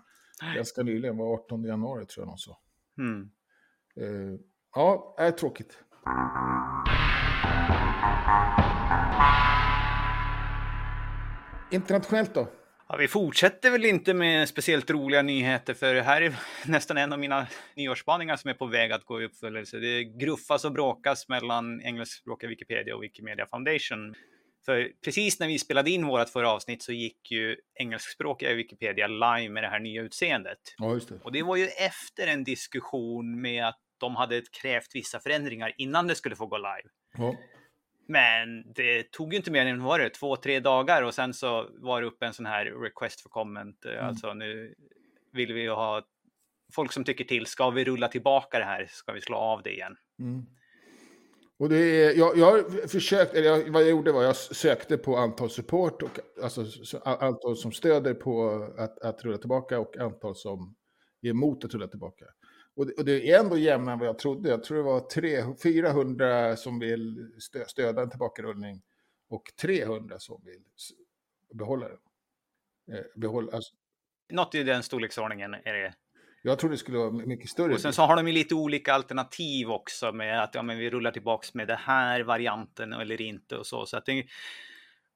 ganska 0.55 0.83
nyligen, 0.83 1.17
var 1.17 1.35
18 1.35 1.65
januari 1.65 2.07
tror 2.07 2.23
jag 2.23 2.29
någon 2.29 2.39
sa. 2.39 2.59
Mm. 2.99 3.31
Eh, 3.97 4.41
ja, 4.75 5.15
är 5.19 5.31
tråkigt. 5.31 5.79
Internationellt 11.71 12.35
då? 12.35 12.49
Ja, 12.89 12.97
vi 12.97 13.09
fortsätter 13.09 13.71
väl 13.71 13.85
inte 13.85 14.15
med 14.15 14.49
speciellt 14.49 14.91
roliga 14.91 15.23
nyheter 15.23 15.75
för 15.75 15.95
det 15.95 16.03
här 16.03 16.23
är 16.23 16.39
nästan 16.67 16.97
en 16.97 17.13
av 17.13 17.19
mina 17.19 17.47
nyårsspaningar 17.77 18.37
som 18.37 18.51
är 18.51 18.55
på 18.55 18.67
väg 18.67 18.93
att 18.93 19.05
gå 19.05 19.23
i 19.23 19.25
uppfyllelse. 19.25 19.79
Det 19.79 20.05
gruffas 20.05 20.65
och 20.65 20.73
bråkas 20.73 21.29
mellan 21.29 21.81
engelskspråkiga 21.81 22.49
Wikipedia 22.51 22.97
och 22.97 23.03
Wikimedia 23.03 23.47
Foundation. 23.47 24.15
För 24.67 24.93
precis 25.05 25.41
när 25.41 25.47
vi 25.49 25.59
spelade 25.59 25.91
in 25.91 26.07
vårt 26.07 26.29
förra 26.29 26.51
avsnitt 26.51 26.83
så 26.83 26.93
gick 26.93 27.31
ju 27.31 27.57
engelskspråkiga 27.75 28.55
Wikipedia 28.55 29.07
live 29.07 29.49
med 29.49 29.63
det 29.63 29.69
här 29.69 29.81
nya 29.81 30.03
utseendet. 30.03 30.59
Ja, 30.79 31.01
det. 31.09 31.25
Och 31.25 31.33
det 31.33 31.43
var 31.43 31.57
ju 31.57 31.67
efter 31.67 32.27
en 32.27 32.45
diskussion 32.45 33.41
med 33.41 33.69
att 33.69 33.81
de 33.99 34.17
hade 34.17 34.43
krävt 34.63 34.95
vissa 34.95 35.21
förändringar 35.21 35.73
innan 35.79 36.07
det 36.07 36.15
skulle 36.15 36.37
få 36.37 36.47
gå 36.47 36.57
live. 36.57 36.91
Ja. 37.19 37.37
Men 38.09 38.73
det 38.73 39.13
tog 39.13 39.33
ju 39.33 39.37
inte 39.37 39.51
mer 39.51 39.67
än 39.67 39.83
var 39.83 39.99
det, 39.99 40.11
två, 40.11 40.37
tre 40.37 40.61
dagar 40.61 41.03
och 41.03 41.15
sen 41.15 41.35
så 41.35 41.69
var 41.71 42.01
det 42.01 42.07
uppe 42.07 42.27
en 42.27 42.35
sån 42.35 42.47
här 42.47 42.65
request 42.65 43.21
for 43.21 43.29
comment. 43.29 43.85
eh, 43.85 43.93
Mm. 43.93 44.05
Alltså 44.07 44.35
nu 44.35 44.75
vill 45.33 45.53
vi 45.53 45.61
ju 45.61 45.71
ha 45.71 46.03
folk 46.75 46.93
som 46.93 47.05
tycker 47.05 47.25
till. 47.25 47.47
Ska 47.47 47.71
vi 47.71 47.85
rulla 47.85 48.09
tillbaka 48.09 48.59
det 48.59 48.65
här? 48.65 48.87
Ska 48.91 49.13
vi 49.13 49.21
slå 49.21 49.37
av 49.37 49.63
det 49.63 49.73
igen? 49.73 49.97
Mm. 50.19 50.47
Och 51.59 51.69
det 51.69 51.77
är, 51.77 52.19
jag, 52.19 52.39
jag 52.39 52.47
har 52.47 52.89
försökt, 52.89 53.35
eller 53.35 53.49
jag, 53.49 53.71
vad 53.71 53.83
jag 53.83 53.91
gjorde 53.91 54.13
var 54.13 54.23
jag 54.23 54.37
sökte 54.37 54.99
på 54.99 55.17
antal 55.17 55.51
support, 55.51 56.03
och, 56.03 56.21
alltså 56.43 56.65
antal 57.05 57.57
som 57.57 57.73
stöder 57.73 58.15
på 58.15 58.51
att, 58.79 58.99
att 58.99 59.25
rulla 59.25 59.39
tillbaka 59.39 59.81
och 59.81 59.97
antal 59.97 60.37
som 60.37 60.77
är 61.23 61.31
emot 61.31 61.65
att 61.65 61.75
rulla 61.75 61.89
tillbaka. 61.89 62.25
Och 62.77 62.87
det, 62.87 62.93
och 62.93 63.05
det 63.05 63.31
är 63.31 63.41
ändå 63.41 63.57
jämnare 63.57 63.93
än 63.93 63.99
vad 63.99 64.09
jag 64.09 64.19
trodde. 64.19 64.49
Jag 64.49 64.65
tror 64.65 64.77
det 64.77 64.85
var 64.85 65.01
300, 65.01 65.57
400 65.63 66.57
som 66.57 66.79
vill 66.79 67.31
stö, 67.39 67.65
stödja 67.67 68.03
en 68.03 68.11
tillbakarullning 68.11 68.83
och 69.29 69.43
300 69.61 70.19
som 70.19 70.43
vill 70.45 70.63
behålla 71.55 71.89
den. 71.89 71.99
Eh, 72.97 73.05
behålla, 73.15 73.53
alltså, 73.53 73.75
Något 74.29 74.55
i 74.55 74.63
den 74.63 74.83
storleksordningen 74.83 75.55
är 75.55 75.73
det 75.73 75.95
jag 76.47 76.59
tror 76.59 76.71
det 76.71 76.77
skulle 76.77 76.99
vara 76.99 77.11
mycket 77.11 77.51
större. 77.51 77.75
Och 77.75 77.81
sen 77.81 77.93
så 77.93 78.03
har 78.03 78.17
de 78.17 78.27
ju 78.27 78.33
lite 78.33 78.55
olika 78.55 78.95
alternativ 78.95 79.71
också 79.71 80.13
med 80.13 80.43
att 80.43 80.55
ja, 80.55 80.63
men 80.63 80.79
vi 80.79 80.91
rullar 80.91 81.11
tillbaks 81.11 81.55
med 81.55 81.69
det 81.69 81.77
här 81.77 82.21
varianten 82.21 82.93
eller 82.93 83.21
inte 83.21 83.57
och 83.57 83.67
så. 83.67 83.87
så 83.87 83.97
att 83.97 84.07
det, 84.07 84.27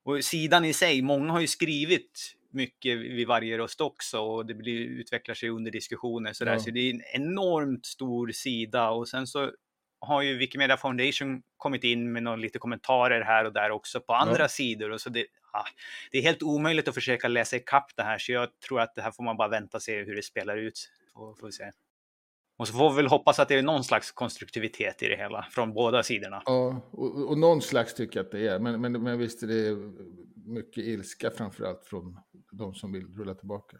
och 0.05 0.25
sidan 0.25 0.65
i 0.65 0.73
sig, 0.73 1.03
många 1.03 1.33
har 1.33 1.41
ju 1.41 1.47
skrivit 1.47 2.37
mycket 2.53 2.99
vid 2.99 3.29
varje 3.29 3.59
röst 3.59 3.81
också 3.81 4.19
och 4.21 4.47
det 4.47 4.55
blir, 4.55 4.87
utvecklar 4.87 5.35
sig 5.35 5.49
under 5.49 5.71
diskussioner 5.71 6.33
så, 6.33 6.45
där. 6.45 6.53
Ja. 6.53 6.59
så 6.59 6.71
det 6.71 6.81
är 6.81 6.95
en 6.95 7.03
enormt 7.13 7.87
stor 7.87 8.29
sida 8.29 8.91
och 8.91 9.09
sen 9.09 9.27
så 9.27 9.51
har 10.01 10.23
ju 10.23 10.37
Wikimedia 10.37 10.77
Foundation 10.77 11.43
kommit 11.57 11.85
in 11.85 12.13
med 12.13 12.23
någon, 12.23 12.41
lite 12.41 12.59
kommentarer 12.59 13.21
här 13.21 13.45
och 13.45 13.53
där 13.53 13.71
också 13.71 14.01
på 14.01 14.15
andra 14.15 14.43
Ja. 14.43 14.49
sidor. 14.49 14.91
Och 14.91 15.01
så 15.01 15.11
det, 15.11 15.27
ah, 15.53 15.65
det 16.11 16.19
är 16.19 16.23
helt 16.23 16.43
omöjligt 16.43 16.89
att 16.89 16.95
försöka 16.95 17.29
läsa 17.29 17.57
ikapp 17.57 17.97
det 17.97 18.03
här, 18.03 18.19
så 18.19 18.33
jag 18.33 18.61
tror 18.61 18.81
att 18.81 18.95
det 18.95 19.03
här 19.03 19.11
får 19.11 19.25
man 19.25 19.37
bara 19.37 19.49
vänta 19.49 19.77
och 19.77 19.83
se 19.83 20.05
hur 20.05 20.17
det 20.17 20.23
spelar 20.23 20.57
ut. 20.57 20.91
Får, 21.15 21.35
får 21.35 21.47
vi 21.47 21.53
se. 21.53 21.71
Och 22.57 22.69
så 22.69 22.75
får 22.75 22.91
vi 22.91 22.97
väl 22.97 23.07
hoppas 23.07 23.39
att 23.39 23.49
det 23.49 23.55
är 23.55 23.63
någon 23.63 23.85
slags 23.85 24.13
konstruktivitet 24.13 25.03
i 25.03 25.09
det 25.09 25.17
hela 25.17 25.47
från 25.51 25.73
båda 25.75 26.03
sidorna. 26.03 26.43
Ja, 26.47 26.81
och, 26.91 27.29
och 27.31 27.39
någon 27.39 27.63
slags 27.63 27.95
tycker 27.95 28.19
jag 28.19 28.25
att 28.27 28.33
det 28.33 28.49
är. 28.49 28.59
Men, 28.59 28.81
men, 28.81 28.93
men 29.03 29.19
visst 29.19 29.43
är 29.43 29.47
det 29.47 29.77
mycket 30.47 30.85
ilska 30.85 31.31
framförallt 31.31 31.87
från 31.87 32.17
de 32.53 32.75
som 32.75 32.93
vill 32.93 33.07
rulla 33.17 33.35
tillbaka. 33.35 33.77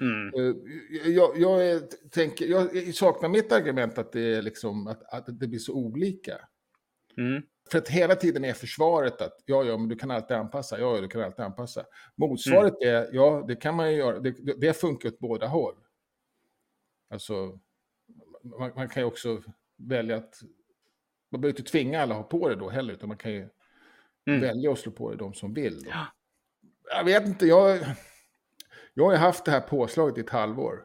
Mm. 0.00 0.28
Eh, 0.34 1.10
Jag, 1.12 1.38
jag, 1.38 1.82
tänker, 2.10 2.46
jag 2.46 2.94
saknar 2.94 3.28
mitt 3.28 3.52
argument 3.52 3.98
att 3.98 4.12
det, 4.12 4.34
är 4.34 4.42
liksom, 4.42 4.86
att, 4.86 5.14
att 5.14 5.40
det 5.40 5.46
blir 5.48 5.58
så 5.58 5.74
olika. 5.74 6.36
Mm. 7.16 7.42
För 7.70 7.78
att 7.78 7.88
hela 7.88 8.14
tiden 8.14 8.44
är 8.44 8.52
försvaret 8.52 9.20
att 9.22 9.36
ja, 9.44 9.64
ja, 9.64 9.76
men 9.76 9.88
du 9.88 9.96
kan 9.96 10.10
alltid 10.10 10.36
anpassa. 10.36 10.78
Ja, 10.80 10.94
ja, 10.94 11.00
du 11.00 11.08
kan 11.08 11.22
alltid 11.22 11.44
anpassa. 11.44 11.84
Motsvaret 12.16 12.74
är 12.82 13.08
ja, 13.12 13.44
det 13.48 13.56
kan 13.56 13.74
man 13.74 13.90
ju 13.92 13.98
göra. 13.98 14.20
Det, 14.20 14.30
det- 14.30 14.60
det 14.60 14.72
funkar 14.80 15.08
åt 15.08 15.18
båda 15.18 15.46
håll. 15.46 15.74
Alltså, 17.10 17.58
man, 18.42 18.72
man 18.76 18.88
kan 18.88 19.02
ju 19.02 19.06
också 19.06 19.42
välja 19.76 20.16
att... 20.16 20.40
Man 21.30 21.40
behöver 21.40 21.58
inte 21.58 21.70
tvinga 21.70 22.02
alla 22.02 22.14
att 22.14 22.20
ha 22.20 22.28
på 22.28 22.48
det 22.48 22.56
då 22.56 22.68
heller, 22.70 22.94
utan 22.94 23.08
man 23.08 23.18
kan 23.18 23.32
ju 23.32 23.48
Mm. 24.26 24.40
välja 24.40 24.72
att 24.72 24.78
slå 24.78 24.92
på 24.92 25.10
det 25.10 25.16
de 25.16 25.34
som 25.34 25.54
vill. 25.54 25.86
Ja. 25.88 26.06
Jag 26.84 27.04
vet 27.04 27.26
inte, 27.26 27.46
jag, 27.46 27.78
jag 28.94 29.04
har 29.04 29.12
ju 29.12 29.18
haft 29.18 29.44
det 29.44 29.50
här 29.50 29.60
påslaget 29.60 30.18
i 30.18 30.20
ett 30.20 30.30
halvår. 30.30 30.84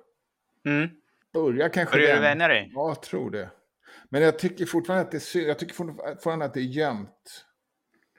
Mm. 0.65 0.89
Börjar 1.33 1.69
kanske 1.69 1.97
Börjar 1.97 2.15
du 2.15 2.21
vänja 2.21 2.47
dig? 2.47 2.71
Ja, 2.73 2.87
jag 2.89 3.01
tror 3.01 3.31
det. 3.31 3.49
Men 4.09 4.21
jag 4.21 4.39
tycker 4.39 4.65
fortfarande 4.65 5.05
att 5.05 5.11
det 5.11 5.35
är, 5.35 5.47
jag 5.47 5.59
tycker 5.59 5.73
fortfarande 5.73 6.45
att 6.45 6.53
det 6.53 6.59
är 6.59 6.63
gömt. 6.63 7.45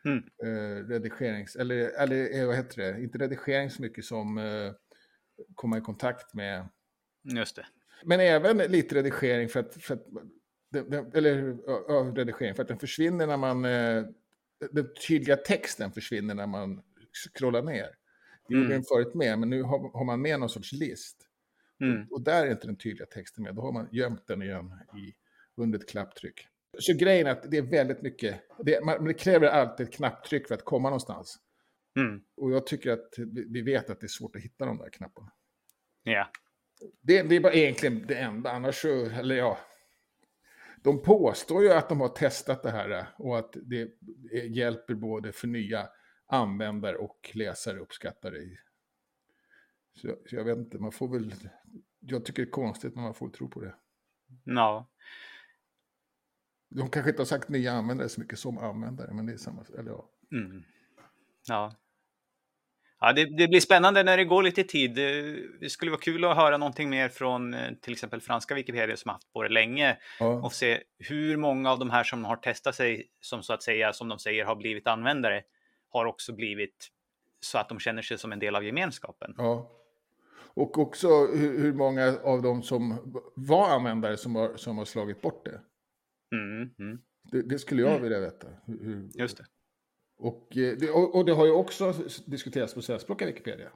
Mm. 0.04 0.24
Eh, 0.44 0.88
redigerings, 0.88 1.56
eller, 1.56 2.02
eller 2.02 2.40
eh, 2.40 2.46
vad 2.46 2.56
heter 2.56 2.82
det, 2.82 3.02
inte 3.02 3.18
redigering 3.18 3.70
så 3.70 3.82
mycket 3.82 4.04
som 4.04 4.38
eh, 4.38 4.72
komma 5.54 5.78
i 5.78 5.80
kontakt 5.80 6.34
med. 6.34 6.68
Just 7.22 7.56
det. 7.56 7.66
Men 8.04 8.20
även 8.20 8.56
lite 8.58 8.94
redigering 8.94 9.48
för 9.48 9.60
att, 9.60 9.74
för 9.74 9.94
att 9.94 10.06
den, 10.70 11.12
eller 11.14 11.56
ja, 11.66 12.12
redigering 12.16 12.54
för 12.54 12.62
att 12.62 12.68
den 12.68 12.78
försvinner 12.78 13.26
när 13.26 13.36
man, 13.36 13.64
eh, 13.64 14.04
den 14.70 14.88
tydliga 15.08 15.36
texten 15.36 15.92
försvinner 15.92 16.34
när 16.34 16.46
man 16.46 16.82
scrollar 17.34 17.62
ner. 17.62 17.88
Det 18.48 18.54
gjorde 18.54 18.66
Mm. 18.66 18.70
den 18.76 18.82
förut 18.84 19.14
med, 19.14 19.38
men 19.38 19.50
nu 19.50 19.62
har, 19.62 19.98
har 19.98 20.04
man 20.04 20.22
med 20.22 20.40
någon 20.40 20.48
sorts 20.48 20.72
list. 20.72 21.16
Mm. 21.80 22.06
Och 22.10 22.20
där 22.22 22.46
är 22.46 22.50
inte 22.50 22.66
den 22.66 22.76
tydliga 22.76 23.06
texten 23.06 23.44
med. 23.44 23.54
Då 23.54 23.62
har 23.62 23.72
man 23.72 23.88
gömt 23.92 24.26
den 24.26 24.42
igen 24.42 24.72
i, 24.96 25.14
under 25.56 25.78
ett 25.78 25.88
klapptryck. 25.88 26.46
Så 26.78 26.92
grejen 26.94 27.26
är 27.26 27.30
att 27.30 27.50
det 27.50 27.56
är 27.56 27.62
väldigt 27.62 28.02
mycket. 28.02 28.40
Det, 28.64 28.84
man, 28.84 29.04
det 29.04 29.14
kräver 29.14 29.46
alltid 29.46 29.86
ett 29.86 29.92
knapptryck 29.94 30.48
för 30.48 30.54
att 30.54 30.64
komma 30.64 30.88
någonstans. 30.88 31.38
Mm. 31.98 32.20
Och 32.36 32.52
jag 32.52 32.66
tycker 32.66 32.90
att 32.92 33.14
vi, 33.16 33.44
vi 33.48 33.62
vet 33.62 33.90
att 33.90 34.00
det 34.00 34.06
är 34.06 34.08
svårt 34.08 34.36
att 34.36 34.42
hitta 34.42 34.66
de 34.66 34.78
där 34.78 34.90
knapparna. 34.90 35.32
Ja. 36.02 36.30
Det, 37.00 37.22
det 37.22 37.36
är 37.36 37.40
bara 37.40 37.52
egentligen 37.52 38.06
det 38.06 38.14
enda. 38.14 38.50
Annars 38.50 38.82
så, 38.82 39.04
eller 39.06 39.34
ja. 39.34 39.58
De 40.82 41.02
påstår 41.02 41.62
ju 41.62 41.72
att 41.72 41.88
de 41.88 42.00
har 42.00 42.08
testat 42.08 42.62
det 42.62 42.70
här 42.70 43.06
och 43.18 43.38
att 43.38 43.56
det 43.62 43.90
hjälper 44.46 44.94
både 44.94 45.32
för 45.32 45.46
nya 45.46 45.88
användare 46.26 46.96
och 46.96 47.30
läsare 47.34 47.78
uppskattar 47.78 48.30
det. 48.30 48.58
Så, 49.94 50.16
så 50.26 50.36
jag 50.36 50.44
vet 50.44 50.58
inte, 50.58 50.78
man 50.78 50.92
får 50.92 51.08
väl... 51.08 51.34
Jag 52.00 52.24
tycker 52.24 52.42
det 52.42 52.48
är 52.48 52.50
konstigt 52.50 52.94
när 52.94 53.02
man 53.02 53.14
får 53.14 53.28
tro 53.28 53.48
på 53.48 53.60
det. 53.60 53.74
Ja. 54.44 54.90
De 56.68 56.90
kanske 56.90 57.10
inte 57.10 57.20
har 57.20 57.26
sagt 57.26 57.48
nya 57.48 57.72
användare 57.72 58.08
så 58.08 58.20
mycket 58.20 58.38
som 58.38 58.58
användare, 58.58 59.14
men 59.14 59.26
det 59.26 59.32
är 59.32 59.36
samma. 59.36 59.64
Eller 59.78 59.90
ja. 59.90 60.10
Mm. 60.32 60.62
Ja. 61.46 61.74
Ja, 63.00 63.12
det, 63.12 63.24
det 63.24 63.48
blir 63.48 63.60
spännande 63.60 64.02
när 64.02 64.16
det 64.16 64.24
går 64.24 64.42
lite 64.42 64.64
tid. 64.64 64.94
Det, 64.94 65.36
det 65.60 65.70
skulle 65.70 65.90
vara 65.90 66.00
kul 66.00 66.24
att 66.24 66.36
höra 66.36 66.56
någonting 66.56 66.90
mer 66.90 67.08
från 67.08 67.54
eh, 67.54 67.72
till 67.82 67.92
exempel 67.92 68.20
franska 68.20 68.54
Wikipedia 68.54 68.96
som 68.96 69.10
haft 69.10 69.32
på 69.32 69.42
det 69.42 69.48
länge 69.48 69.96
ja. 70.20 70.26
och 70.26 70.52
se 70.52 70.80
hur 70.98 71.36
många 71.36 71.70
av 71.72 71.78
de 71.78 71.90
här 71.90 72.04
som 72.04 72.24
har 72.24 72.36
testat 72.36 72.74
sig 72.74 73.06
som 73.20 73.42
så 73.42 73.52
att 73.52 73.62
säga, 73.62 73.92
som 73.92 74.08
de 74.08 74.18
säger, 74.18 74.44
har 74.44 74.56
blivit 74.56 74.86
användare 74.86 75.42
har 75.90 76.04
också 76.06 76.32
blivit 76.32 76.88
så 77.40 77.58
att 77.58 77.68
de 77.68 77.78
känner 77.78 78.02
sig 78.02 78.18
som 78.18 78.32
en 78.32 78.38
del 78.38 78.56
av 78.56 78.64
gemenskapen. 78.64 79.34
ja. 79.38 79.72
Och 80.56 80.78
också 80.78 81.08
hur, 81.26 81.58
hur 81.58 81.72
många 81.72 82.18
av 82.24 82.42
dem 82.42 82.62
som 82.62 83.12
var 83.34 83.70
användare 83.70 84.16
som 84.16 84.34
har, 84.34 84.56
som 84.56 84.78
har 84.78 84.84
slagit 84.84 85.22
bort 85.22 85.44
det. 85.44 85.60
Mm, 86.36 86.70
mm, 86.78 86.98
Det, 87.32 87.42
det 87.42 87.58
skulle 87.58 87.82
jag 87.82 88.00
vilja 88.00 88.20
veta. 88.20 88.48
Hur, 88.66 88.84
hur, 88.84 89.10
just 89.14 89.36
det. 89.36 89.44
Och, 90.18 90.56
eh, 90.56 90.76
det, 90.76 90.90
och, 90.90 91.14
och 91.14 91.24
det 91.24 91.32
har 91.32 91.46
ju 91.46 91.52
också 91.52 91.94
diskuterats 92.26 92.74
på 92.74 92.82
svenskspråkiga 92.82 93.28
Wikipedia. 93.28 93.70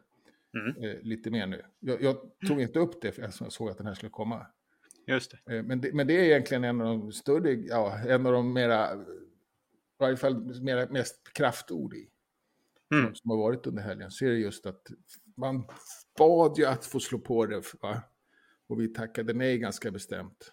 Mm. 0.54 0.84
Eh, 0.84 1.02
lite 1.02 1.30
mer 1.30 1.46
nu. 1.46 1.62
Jag, 1.80 2.02
jag 2.02 2.16
tog 2.46 2.60
inte 2.60 2.78
upp 2.78 3.02
det 3.02 3.12
för 3.12 3.22
jag 3.22 3.52
såg 3.52 3.70
att 3.70 3.78
den 3.78 3.86
här 3.86 3.94
skulle 3.94 4.10
komma. 4.10 4.46
Just 5.06 5.30
det. 5.30 5.56
Eh, 5.56 5.62
men, 5.62 5.80
det, 5.80 5.92
men 5.92 6.06
det 6.06 6.12
är 6.12 6.24
egentligen 6.24 6.64
en 6.64 6.80
av 6.80 6.98
de 6.98 7.12
större, 7.12 7.52
ja, 7.52 7.98
en 7.98 8.26
av 8.26 8.32
de 8.32 8.52
mera, 8.52 8.94
i 8.94 8.96
varje 9.98 10.16
fall 10.16 10.62
mera, 10.62 10.86
mest 10.90 11.32
kraftord 11.32 11.94
i. 11.94 12.08
Mm. 12.92 13.06
Som, 13.06 13.14
som 13.14 13.30
har 13.30 13.38
varit 13.38 13.66
under 13.66 13.82
helgen. 13.82 14.10
Så 14.10 14.24
är 14.24 14.28
det 14.28 14.38
just 14.38 14.66
att 14.66 14.86
man 15.36 15.64
bad 16.18 16.58
ju 16.58 16.66
att 16.66 16.86
få 16.86 17.00
slå 17.00 17.18
på 17.18 17.46
det. 17.46 17.62
Va? 17.80 18.02
Och 18.66 18.80
vi 18.80 18.88
tackade 18.88 19.32
nej 19.32 19.58
ganska 19.58 19.90
bestämt. 19.90 20.52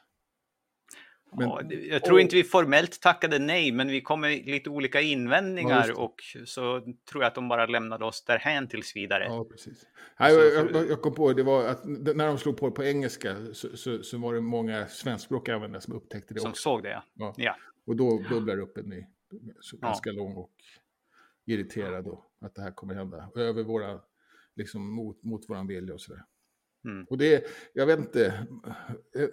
Men- 1.32 1.50
ja, 1.50 1.62
jag 1.72 2.04
tror 2.04 2.20
inte 2.20 2.36
vi 2.36 2.44
formellt 2.44 3.02
tackade 3.02 3.40
nej, 3.40 3.72
men 3.72 3.88
vi 3.88 4.02
kom 4.02 4.22
med 4.22 4.46
lite 4.46 4.70
olika 4.70 5.02
Ja, 5.02 5.08
invändningar 5.08 5.88
det. 5.88 5.94
och 5.94 6.16
så 6.46 6.80
tror 6.82 7.24
jag 7.24 7.28
att 7.28 7.36
de 7.36 7.48
bara 7.48 7.66
lämnade 7.66 8.06
oss 8.06 8.24
därhän 8.26 8.68
tills 8.68 8.96
vidare. 8.96 9.24
Ja, 9.24 9.46
precis. 9.52 9.86
Nej, 10.20 10.34
jag, 10.34 10.72
jag, 10.76 10.90
jag 10.90 11.02
kom 11.02 11.14
på 11.16 11.34
det 11.34 11.44
var 11.44 11.66
att 11.66 11.86
när 11.86 12.28
de 12.28 12.38
slog 12.38 12.58
på 12.58 12.72
på 12.72 12.84
engelska 12.84 13.36
så, 13.54 13.78
så, 13.78 14.04
så 14.04 14.18
var 14.18 14.34
det 14.34 14.42
många 14.42 14.88
svenskspråkiga 14.88 15.56
användare 15.56 15.82
som 15.82 15.94
upptäckte 15.94 16.34
det 16.34 16.40
som 16.40 16.50
också. 16.50 16.62
såg 16.62 16.84
det. 16.84 16.90
Ja. 16.90 17.04
Ja. 17.14 17.34
Ja. 17.38 17.56
Och 17.86 17.96
då 17.96 18.24
bubblar 18.30 18.56
det 18.56 18.62
upp 18.62 18.78
en 18.78 18.86
ny, 18.86 19.06
Ja. 19.32 19.88
ganska 19.88 20.12
lång 20.12 20.36
och 20.36 20.52
irriterad 21.46 22.04
då, 22.06 22.26
att 22.42 22.56
det 22.56 22.62
här 22.62 22.72
kommer 22.72 22.94
hända. 22.96 23.30
Över 23.36 23.64
våra, 23.64 24.00
liksom 24.56 24.92
mot, 24.96 25.24
mot 25.24 25.50
våran 25.50 25.68
vilja 25.68 25.94
och 25.94 26.02
sådär. 26.02 26.24
Mm. 26.88 27.06
Och 27.10 27.18
det, 27.18 27.46
jag 27.74 27.86
vet 27.86 28.00
inte, 28.00 28.48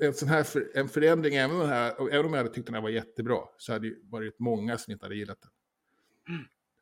en 0.00 0.14
sån 0.14 0.28
här 0.28 0.42
för, 0.42 0.70
en 0.74 0.88
förändring, 0.88 1.34
även 1.34 1.58
den 1.58 1.68
här, 1.68 2.12
även 2.12 2.26
om 2.26 2.32
jag 2.32 2.38
hade 2.38 2.54
tyckt 2.54 2.66
den 2.66 2.74
här 2.74 2.82
var 2.82 2.90
jättebra, 2.90 3.38
så 3.56 3.72
hade 3.72 3.88
det 3.88 3.96
varit 4.02 4.38
många 4.38 4.78
som 4.78 4.92
inte 4.92 5.04
hade 5.04 5.16
gillat 5.16 5.38
den. 5.40 5.50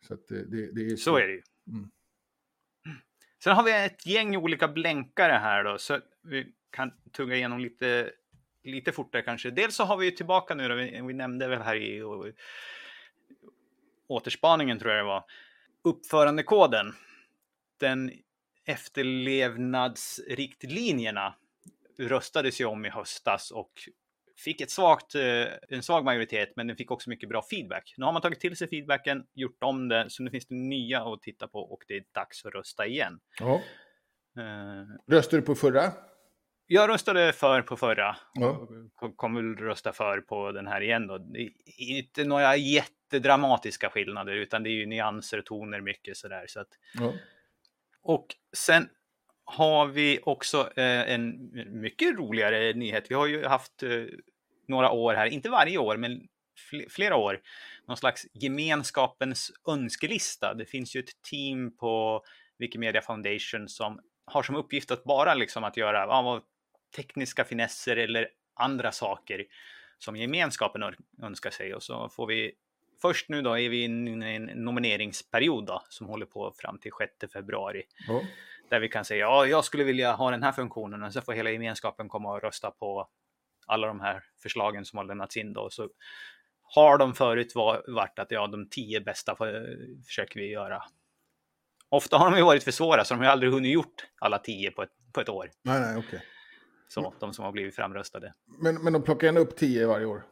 Så 0.09 0.15
att 0.15 0.29
det, 0.29 0.45
det, 0.45 0.73
det 0.73 0.93
är 0.93 0.97
Så 0.97 1.17
är 1.17 1.27
det 1.27 1.33
ju. 1.33 1.43
Mm. 1.67 1.91
Sen 3.45 3.57
har 3.57 3.63
vi 3.63 3.85
ett 3.85 4.07
gäng 4.07 4.37
olika 4.37 4.69
blänkare 4.69 5.33
här 5.33 5.65
då, 5.65 5.79
så 5.79 6.01
vi 6.23 6.53
kan 6.71 6.93
tugga 7.13 7.37
igenom 7.37 7.61
lite, 7.61 8.11
lite 8.65 8.93
fortare 8.93 9.23
kanske. 9.23 9.51
Dels 9.51 9.75
så 9.75 9.85
har 9.85 9.97
vi 9.97 10.05
ju 10.05 10.11
tillbaka 10.11 10.55
nu 10.55 10.69
då, 10.69 10.75
vi, 10.75 11.01
vi 11.07 11.15
nämnde 11.15 11.49
väl 11.49 11.63
här 11.63 11.77
i 11.77 12.03
och, 12.03 12.27
återspaningen 14.07 14.79
tror 14.79 14.93
jag 14.93 15.01
det 15.01 15.09
var, 15.09 15.25
uppförandekoden. 15.83 16.95
Den 17.79 18.11
efterlevnadsriktlinjerna 18.67 21.35
röstades 21.99 22.61
ju 22.61 22.65
om 22.65 22.87
i 22.87 22.91
höstas 22.91 23.51
och 23.51 23.73
fick 24.37 24.61
ett 24.61 24.71
svagt, 24.71 25.15
eh, 25.15 25.47
en 25.69 25.83
svag 25.83 26.05
majoritet, 26.05 26.53
men 26.57 26.67
den 26.67 26.77
fick 26.77 26.91
också 26.91 27.11
mycket 27.11 27.29
bra 27.29 27.43
feedback. 27.51 27.95
Nu 27.97 28.05
har 28.05 28.13
man 28.13 28.23
tagit 28.23 28.41
till 28.41 28.57
sig 28.57 28.69
feedbacken, 28.69 29.25
gjort 29.35 29.63
om 29.63 29.89
det, 29.89 30.07
så 30.11 30.23
nu 30.23 30.31
finns 30.31 30.47
det 30.47 30.55
nya 30.55 31.03
att 31.03 31.23
titta 31.23 31.49
på 31.49 31.59
och 31.59 31.85
det 31.89 31.95
är 31.97 32.05
dags 32.13 32.47
att 32.47 32.55
rösta 32.55 32.87
igen. 32.87 33.21
Ja. 33.41 33.55
Eh, 34.37 35.13
Röstade 35.15 35.43
du 35.43 35.47
på 35.47 35.55
förra? 35.55 35.93
Jag 36.67 36.91
röstade 36.91 37.33
för 37.33 37.63
på 37.63 37.77
förra. 37.77 38.17
Ja. 38.35 38.69
Kommer 39.17 39.43
väl 39.43 39.57
rösta 39.57 39.93
för 39.93 40.21
på 40.21 40.53
den 40.53 40.67
här 40.67 40.81
igen 40.81 41.07
då. 41.07 41.19
Inte 41.79 42.25
några 42.25 42.57
jättedramatiska 42.57 43.91
skillnader 43.91 44.33
utan 44.33 44.63
det 44.63 44.71
är 44.71 44.73
ju 44.73 44.87
nyanser 44.87 45.39
och 45.39 45.45
toner 45.45 45.81
mycket 45.81 46.17
sådär. 46.17 46.45
Så 46.49 46.61
att, 46.61 46.69
Ja 46.95 47.13
och 48.03 48.27
sen 48.57 48.89
har 49.45 49.87
vi 49.87 50.21
också 50.23 50.71
eh, 50.77 51.13
en 51.13 51.51
mycket 51.81 52.19
roligare 52.19 52.73
nyhet. 52.73 53.11
Vi 53.11 53.15
har 53.15 53.27
ju 53.27 53.45
haft 53.45 53.83
eh, 53.83 54.05
några 54.69 54.91
år 54.91 55.15
här, 55.15 55.27
inte 55.27 55.51
varje 55.51 55.79
år, 55.79 55.97
men 55.97 56.29
fl 56.71 56.81
flera 56.91 57.17
år, 57.17 57.41
någon 57.89 57.97
slags 57.97 58.27
gemenskapens 58.33 59.53
önskelista. 59.69 60.55
Det 60.55 60.67
finns 60.67 60.97
ju 60.97 61.01
ett 61.01 61.23
team 61.31 61.77
på 61.77 62.25
Wikimedia 62.59 63.03
Foundation 63.03 63.69
som 63.69 64.01
har 64.25 64.43
som 64.43 64.57
uppgift 64.57 64.91
att 64.91 65.05
bara 65.05 65.35
liksom 65.35 65.65
att 65.65 65.77
göra 65.77 65.99
ja, 65.99 66.43
tekniska 66.97 67.45
finesser 67.45 67.97
eller 67.97 68.29
andra 68.55 68.93
saker 68.93 69.45
som 69.99 70.17
gemenskapen 70.17 70.83
önskar 71.23 71.51
sig. 71.51 71.75
Och 71.75 71.83
så 71.83 72.09
får 72.09 72.27
vi 72.27 72.53
först 73.03 73.29
nu 73.29 73.43
då 73.43 73.59
är 73.59 73.69
vi 73.69 73.83
i 73.83 73.85
en 73.85 74.45
nomineringsperiod 74.45 75.67
då, 75.67 75.83
som 75.89 76.07
håller 76.07 76.27
på 76.27 76.53
fram 76.57 76.79
till 76.79 76.93
6 77.21 77.33
februari. 77.33 77.83
Oh. 78.09 78.23
Där 78.71 78.81
vi 78.81 78.89
kan 78.89 79.05
säga 79.05 79.21
ja, 79.21 79.47
jag 79.47 79.65
skulle 79.65 79.85
vilja 79.85 80.13
ha 80.13 80.31
den 80.31 80.43
här 80.43 80.53
funktionen 80.53 81.03
och 81.03 81.13
så 81.13 81.21
får 81.21 81.33
hela 81.33 81.51
gemenskapen 81.51 82.09
komma 82.09 82.33
och 82.33 82.43
rösta 82.43 82.71
på 82.71 83.09
alla 83.67 83.87
de 83.87 84.01
här 84.01 84.23
förslagen 84.43 84.85
som 84.85 84.97
har 84.97 85.05
lämnats 85.05 85.37
in 85.37 85.53
då. 85.53 85.71
Så 85.71 85.89
har 86.63 86.99
de 86.99 87.15
förut 87.15 87.53
varit 87.87 88.19
att 88.19 88.31
ja, 88.31 88.47
de 88.47 88.69
tio 88.69 89.01
bästa 89.01 89.37
försöker 90.07 90.41
vi 90.41 90.51
göra. 90.51 90.83
Ofta 91.89 92.17
har 92.17 92.31
de 92.31 92.37
ju 92.37 92.45
varit 92.45 92.65
för 92.65 92.71
svåra 92.71 93.05
så 93.05 93.15
de 93.15 93.21
har 93.21 93.27
aldrig 93.27 93.53
hunnit 93.53 93.73
gjort 93.73 94.07
alla 94.19 94.39
tio 94.39 94.71
på 94.71 94.83
ett, 94.83 94.93
på 95.13 95.21
ett 95.21 95.29
år. 95.29 95.51
Nej, 95.63 95.81
nej, 95.81 95.97
okej. 95.97 96.09
Okay. 96.09 96.21
Så, 96.89 97.15
de 97.21 97.33
som 97.33 97.45
har 97.45 97.53
blivit 97.53 97.77
framröstade. 97.77 98.35
Men, 98.59 98.75
men 98.75 98.93
de 98.93 99.03
plockar 99.03 99.29
ändå 99.29 99.41
upp 99.41 99.57
tio 99.57 99.87
varje 99.87 100.07
år? 100.07 100.23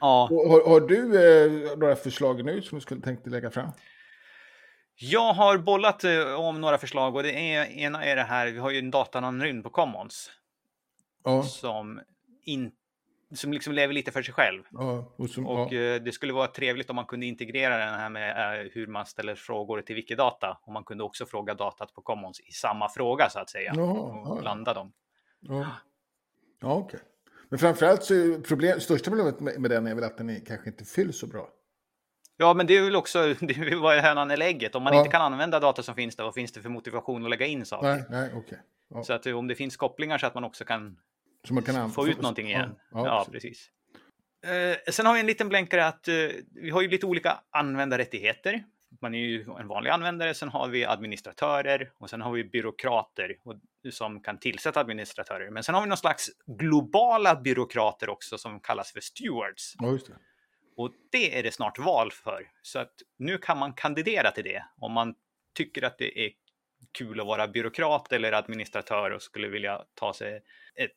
Ja. 0.00 0.28
Har, 0.30 0.68
har, 0.68 0.80
du 0.80 1.26
eh, 1.70 1.78
några 1.78 1.96
förslag 1.96 2.44
nu 2.44 2.62
som 2.62 2.78
du 2.78 2.82
skulle 2.82 3.00
tänkt 3.00 3.26
lägga 3.26 3.50
fram? 3.50 3.70
Jag 4.94 5.32
har 5.32 5.58
bollat 5.58 6.04
eh, 6.04 6.34
om 6.40 6.60
några 6.60 6.78
förslag 6.78 7.16
och 7.16 7.22
det 7.22 7.54
är, 7.54 7.66
ena 7.66 8.04
är 8.04 8.16
det 8.16 8.22
här, 8.22 8.46
vi 8.46 8.58
har 8.58 8.70
ju 8.70 8.78
en 8.78 8.90
datanamnrymd 8.90 9.64
på 9.64 9.70
Commons. 9.70 10.30
Ja. 11.24 11.42
Som, 11.42 12.00
in, 12.42 12.72
som 13.34 13.52
liksom 13.52 13.72
lever 13.72 13.94
lite 13.94 14.12
för 14.12 14.22
sig 14.22 14.34
själv. 14.34 14.62
Ja, 14.70 15.12
och, 15.16 15.30
som, 15.30 15.46
och 15.46 15.72
ja. 15.72 15.80
Eh, 15.80 16.02
det 16.02 16.12
skulle 16.12 16.32
vara 16.32 16.46
trevligt 16.46 16.90
om 16.90 16.96
man 16.96 17.06
kunde 17.06 17.26
integrera 17.26 17.76
den 17.76 17.94
här 17.94 18.10
med 18.10 18.60
eh, 18.60 18.70
hur 18.72 18.86
man 18.86 19.06
ställer 19.06 19.34
frågor 19.34 19.82
till 19.82 19.96
Wikidata. 19.96 20.58
Och 20.62 20.72
man 20.72 20.84
kunde 20.84 21.04
också 21.04 21.26
fråga 21.26 21.54
datat 21.54 21.94
på 21.94 22.02
Commons 22.02 22.40
i 22.40 22.52
samma 22.52 22.88
fråga 22.88 23.30
så 23.30 23.38
att 23.38 23.50
säga. 23.50 23.72
Ja, 23.76 23.92
och 24.26 24.42
landa 24.42 24.74
dem. 24.74 24.92
Ja, 25.40 25.66
ja 26.60 26.74
okej. 26.74 26.84
Okay. 26.84 27.11
Men 27.52 27.58
framförallt 27.58 28.04
så 28.04 28.14
är 28.14 28.40
problem, 28.40 28.80
största 28.80 29.10
problemet 29.10 29.40
med, 29.40 29.60
med 29.60 29.70
den 29.70 29.86
är 29.86 29.94
väl 29.94 30.04
att 30.04 30.16
den 30.16 30.30
är, 30.30 30.40
kanske 30.46 30.70
inte 30.70 30.84
fylls 30.84 31.18
så 31.18 31.26
bra. 31.26 31.48
Ja, 32.36 32.54
men 32.54 32.66
det 32.66 32.76
är 32.76 32.82
väl 32.82 32.96
också 32.96 33.34
det 33.40 33.76
var 33.76 33.96
hönan 33.96 34.30
eller 34.30 34.46
ägget. 34.46 34.74
Om 34.74 34.82
man 34.82 34.92
ja. 34.92 34.98
inte 34.98 35.10
kan 35.10 35.22
använda 35.22 35.60
data 35.60 35.82
som 35.82 35.94
finns 35.94 36.16
där, 36.16 36.24
vad 36.24 36.34
finns 36.34 36.52
det 36.52 36.62
för 36.62 36.68
motivation 36.68 37.24
att 37.24 37.30
lägga 37.30 37.46
in 37.46 37.66
saker? 37.66 37.88
Nej, 37.88 38.04
nej, 38.10 38.34
okay. 38.34 38.58
Ja. 38.88 39.04
Så 39.04 39.12
att 39.12 39.26
om 39.26 39.48
det 39.48 39.54
finns 39.54 39.76
kopplingar 39.76 40.18
så 40.18 40.26
att 40.26 40.34
man 40.34 40.44
också 40.44 40.64
kan, 40.64 40.98
man 41.50 41.62
kan 41.62 41.90
få 41.90 42.08
ut 42.08 42.22
någonting 42.22 42.46
igen. 42.46 42.74
Ja, 42.90 43.06
ja 43.06 43.26
precis. 43.32 43.70
Eh, 44.46 44.92
sen 44.92 45.06
har 45.06 45.14
vi 45.14 45.20
en 45.20 45.26
liten 45.26 45.48
blänkare 45.48 45.86
att 45.86 46.08
eh, 46.08 46.14
vi 46.54 46.70
har 46.70 46.82
ju 46.82 46.88
lite 46.88 47.06
olika 47.06 47.40
användarrättigheter. 47.50 48.64
Man 49.00 49.14
är 49.14 49.18
ju 49.18 49.42
en 49.42 49.68
vanlig 49.68 49.90
användare, 49.90 50.34
sen 50.34 50.48
har 50.48 50.68
vi 50.68 50.84
administratörer 50.84 51.92
och 51.98 52.10
sen 52.10 52.20
har 52.20 52.32
vi 52.32 52.44
byråkrater 52.44 53.36
och, 53.44 53.54
som 53.92 54.20
kan 54.20 54.38
tillsätta 54.38 54.80
administratörer. 54.80 55.50
Men 55.50 55.62
sen 55.62 55.74
har 55.74 55.82
vi 55.82 55.88
någon 55.88 55.96
slags 55.96 56.30
globala 56.46 57.36
byråkrater 57.36 58.08
också 58.08 58.38
som 58.38 58.60
kallas 58.60 58.92
för 58.92 59.00
stewards. 59.00 59.74
Ja, 59.78 59.90
det. 59.90 60.18
Och 60.76 60.92
det 61.10 61.38
är 61.38 61.42
det 61.42 61.52
snart 61.52 61.78
val 61.78 62.12
för. 62.12 62.50
Så 62.62 62.78
att 62.78 62.94
nu 63.18 63.38
kan 63.38 63.58
man 63.58 63.72
kandidera 63.72 64.30
till 64.30 64.44
det 64.44 64.64
om 64.76 64.92
man 64.92 65.14
tycker 65.54 65.82
att 65.82 65.98
det 65.98 66.26
är 66.26 66.30
kul 66.92 67.20
att 67.20 67.26
vara 67.26 67.48
byråkrat 67.48 68.12
eller 68.12 68.32
administratör 68.32 69.10
och 69.10 69.22
skulle 69.22 69.48
vilja 69.48 69.84
ta 69.94 70.14
sig 70.14 70.42
ett 70.74 70.96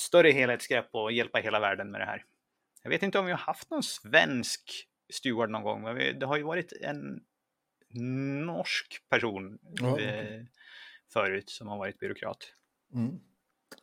större 0.00 0.30
helhetsgrepp 0.30 0.88
och 0.92 1.12
hjälpa 1.12 1.38
hela 1.38 1.60
världen 1.60 1.90
med 1.90 2.00
det 2.00 2.04
här. 2.04 2.24
Jag 2.82 2.90
vet 2.90 3.02
inte 3.02 3.18
om 3.18 3.26
vi 3.26 3.32
har 3.32 3.38
haft 3.38 3.70
någon 3.70 3.82
svensk 3.82 4.89
steward 5.12 5.50
någon 5.50 5.62
gång, 5.62 5.82
men 5.82 6.18
det 6.18 6.26
har 6.26 6.36
ju 6.36 6.42
varit 6.42 6.72
en 6.72 7.20
norsk 8.46 9.08
person 9.08 9.58
ja, 9.62 9.92
okay. 9.92 10.46
förut 11.12 11.50
som 11.50 11.68
har 11.68 11.78
varit 11.78 11.98
byråkrat. 11.98 12.38
Mm. 12.94 13.20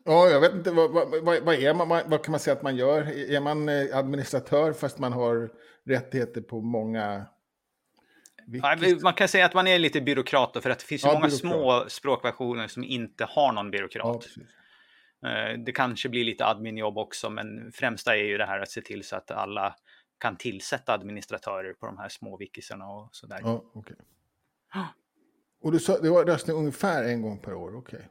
Ja, 0.06 0.30
jag 0.30 0.41
vet 0.41 0.54
inte, 0.54 0.71
vad, 0.71 0.91
vad, 0.91 1.43
vad, 1.43 1.56
är 1.56 1.73
man, 1.73 1.88
vad 1.88 2.23
kan 2.23 2.32
man 2.32 2.39
säga 2.39 2.56
att 2.56 2.62
man 2.62 2.75
gör? 2.75 3.02
Är 3.32 3.39
man 3.39 3.69
eh, 3.69 3.97
administratör 3.97 4.73
fast 4.73 4.99
man 4.99 5.13
har 5.13 5.49
rättigheter 5.86 6.41
på 6.41 6.62
många... 6.62 7.25
Vilket? 8.47 9.02
Man 9.02 9.13
kan 9.13 9.28
säga 9.28 9.45
att 9.45 9.54
man 9.54 9.67
är 9.67 9.80
lite 9.80 10.02
byråkrat 10.02 10.58
för 10.63 10.69
att 10.69 10.80
det 10.80 10.86
finns 10.86 11.04
ja, 11.04 11.13
många 11.13 11.28
byråkrat. 11.28 11.39
små 11.39 11.86
språkversioner 11.88 12.67
som 12.67 12.84
inte 12.84 13.25
har 13.25 13.52
någon 13.54 13.71
byråkrat. 13.71 14.28
Ja, 15.21 15.30
eh, 15.30 15.60
det 15.60 15.71
kanske 15.71 16.10
blir 16.10 16.23
lite 16.23 16.45
adminjobb 16.45 16.97
också, 16.97 17.30
men 17.30 17.71
främsta 17.71 18.15
är 18.17 18.23
ju 18.23 18.38
det 18.38 18.45
här 18.45 18.60
att 18.60 18.71
se 18.71 18.82
till 18.82 19.04
så 19.04 19.15
att 19.15 19.32
alla 19.32 19.75
kan 20.17 20.36
tillsätta 20.36 20.93
administratörer 20.93 21.73
på 21.73 21.86
de 21.86 21.97
här 21.97 22.10
små 22.10 22.38
wikisarna 22.38 22.89
och 22.89 23.10
sådär. 23.12 23.39
Ja, 23.43 23.63
okay. 23.73 23.95
Och 25.62 25.71
du 25.71 25.80
sa, 25.80 25.99
det 25.99 26.10
var 26.10 26.25
röstning 26.25 26.58
ungefär 26.58 27.03
en 27.03 27.21
gång 27.21 27.39
per 27.39 27.53
år, 27.53 27.75
okej. 27.75 27.97
Okay. 27.97 28.10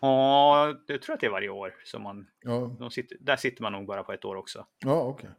Ja, 0.00 0.74
jag 0.86 1.02
tror 1.02 1.14
att 1.14 1.20
det 1.20 1.26
är 1.26 1.30
varje 1.30 1.48
år. 1.48 1.74
Som 1.84 2.02
man, 2.02 2.26
ja. 2.40 2.90
sitter, 2.90 3.16
där 3.20 3.36
sitter 3.36 3.62
man 3.62 3.72
nog 3.72 3.86
bara 3.86 4.02
på 4.02 4.12
ett 4.12 4.24
år 4.24 4.36
också. 4.36 4.66
Ja, 4.78 5.02
okej. 5.02 5.30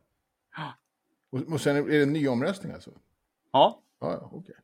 Okay. 0.51 0.65
Och, 1.29 1.53
och 1.53 1.61
sen 1.61 1.75
är 1.75 1.83
det 1.83 2.03
en 2.03 2.13
ny 2.13 2.27
omröstning 2.27 2.73
alltså? 2.73 2.91
Ja. 3.51 3.81
Ja, 3.99 4.11
ja 4.11 4.29
okej. 4.31 4.39
Okay. 4.39 4.55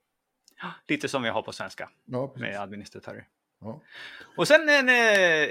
Lite 0.87 1.07
som 1.07 1.23
vi 1.23 1.29
har 1.29 1.41
på 1.41 1.51
svenska. 1.51 1.89
Ja, 2.05 2.33
med 2.35 2.61
administratörer. 2.61 3.27
Ja. 3.59 3.81
Och 4.37 4.47
sen 4.47 4.69
en 4.69 4.89
eh, 4.89 5.49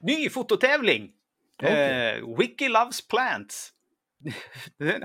ny 0.00 0.30
fototävling. 0.30 1.12
Okay. 1.56 1.72
Eh, 1.72 2.36
Wiki 2.38 2.68
Loves 2.68 3.08
Plants. 3.08 3.72
Den 4.78 5.04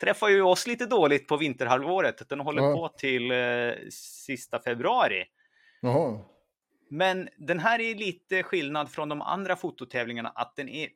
träffar 0.00 0.28
ju 0.28 0.42
oss 0.42 0.66
lite 0.66 0.86
dåligt 0.86 1.28
på 1.28 1.36
vinterhalvåret. 1.36 2.28
Den 2.28 2.40
håller 2.40 2.62
ja. 2.62 2.74
på 2.74 2.88
till 2.88 3.30
eh, 3.30 3.72
sista 3.90 4.62
februari. 4.62 5.24
Jaha. 5.80 6.18
Men 6.90 7.28
den 7.36 7.58
här 7.58 7.80
är 7.80 7.94
lite 7.94 8.42
skillnad 8.42 8.90
från 8.90 9.08
de 9.08 9.22
andra 9.22 9.56
fototävlingarna 9.56 10.28
att 10.28 10.56
den 10.56 10.68
är 10.68 10.88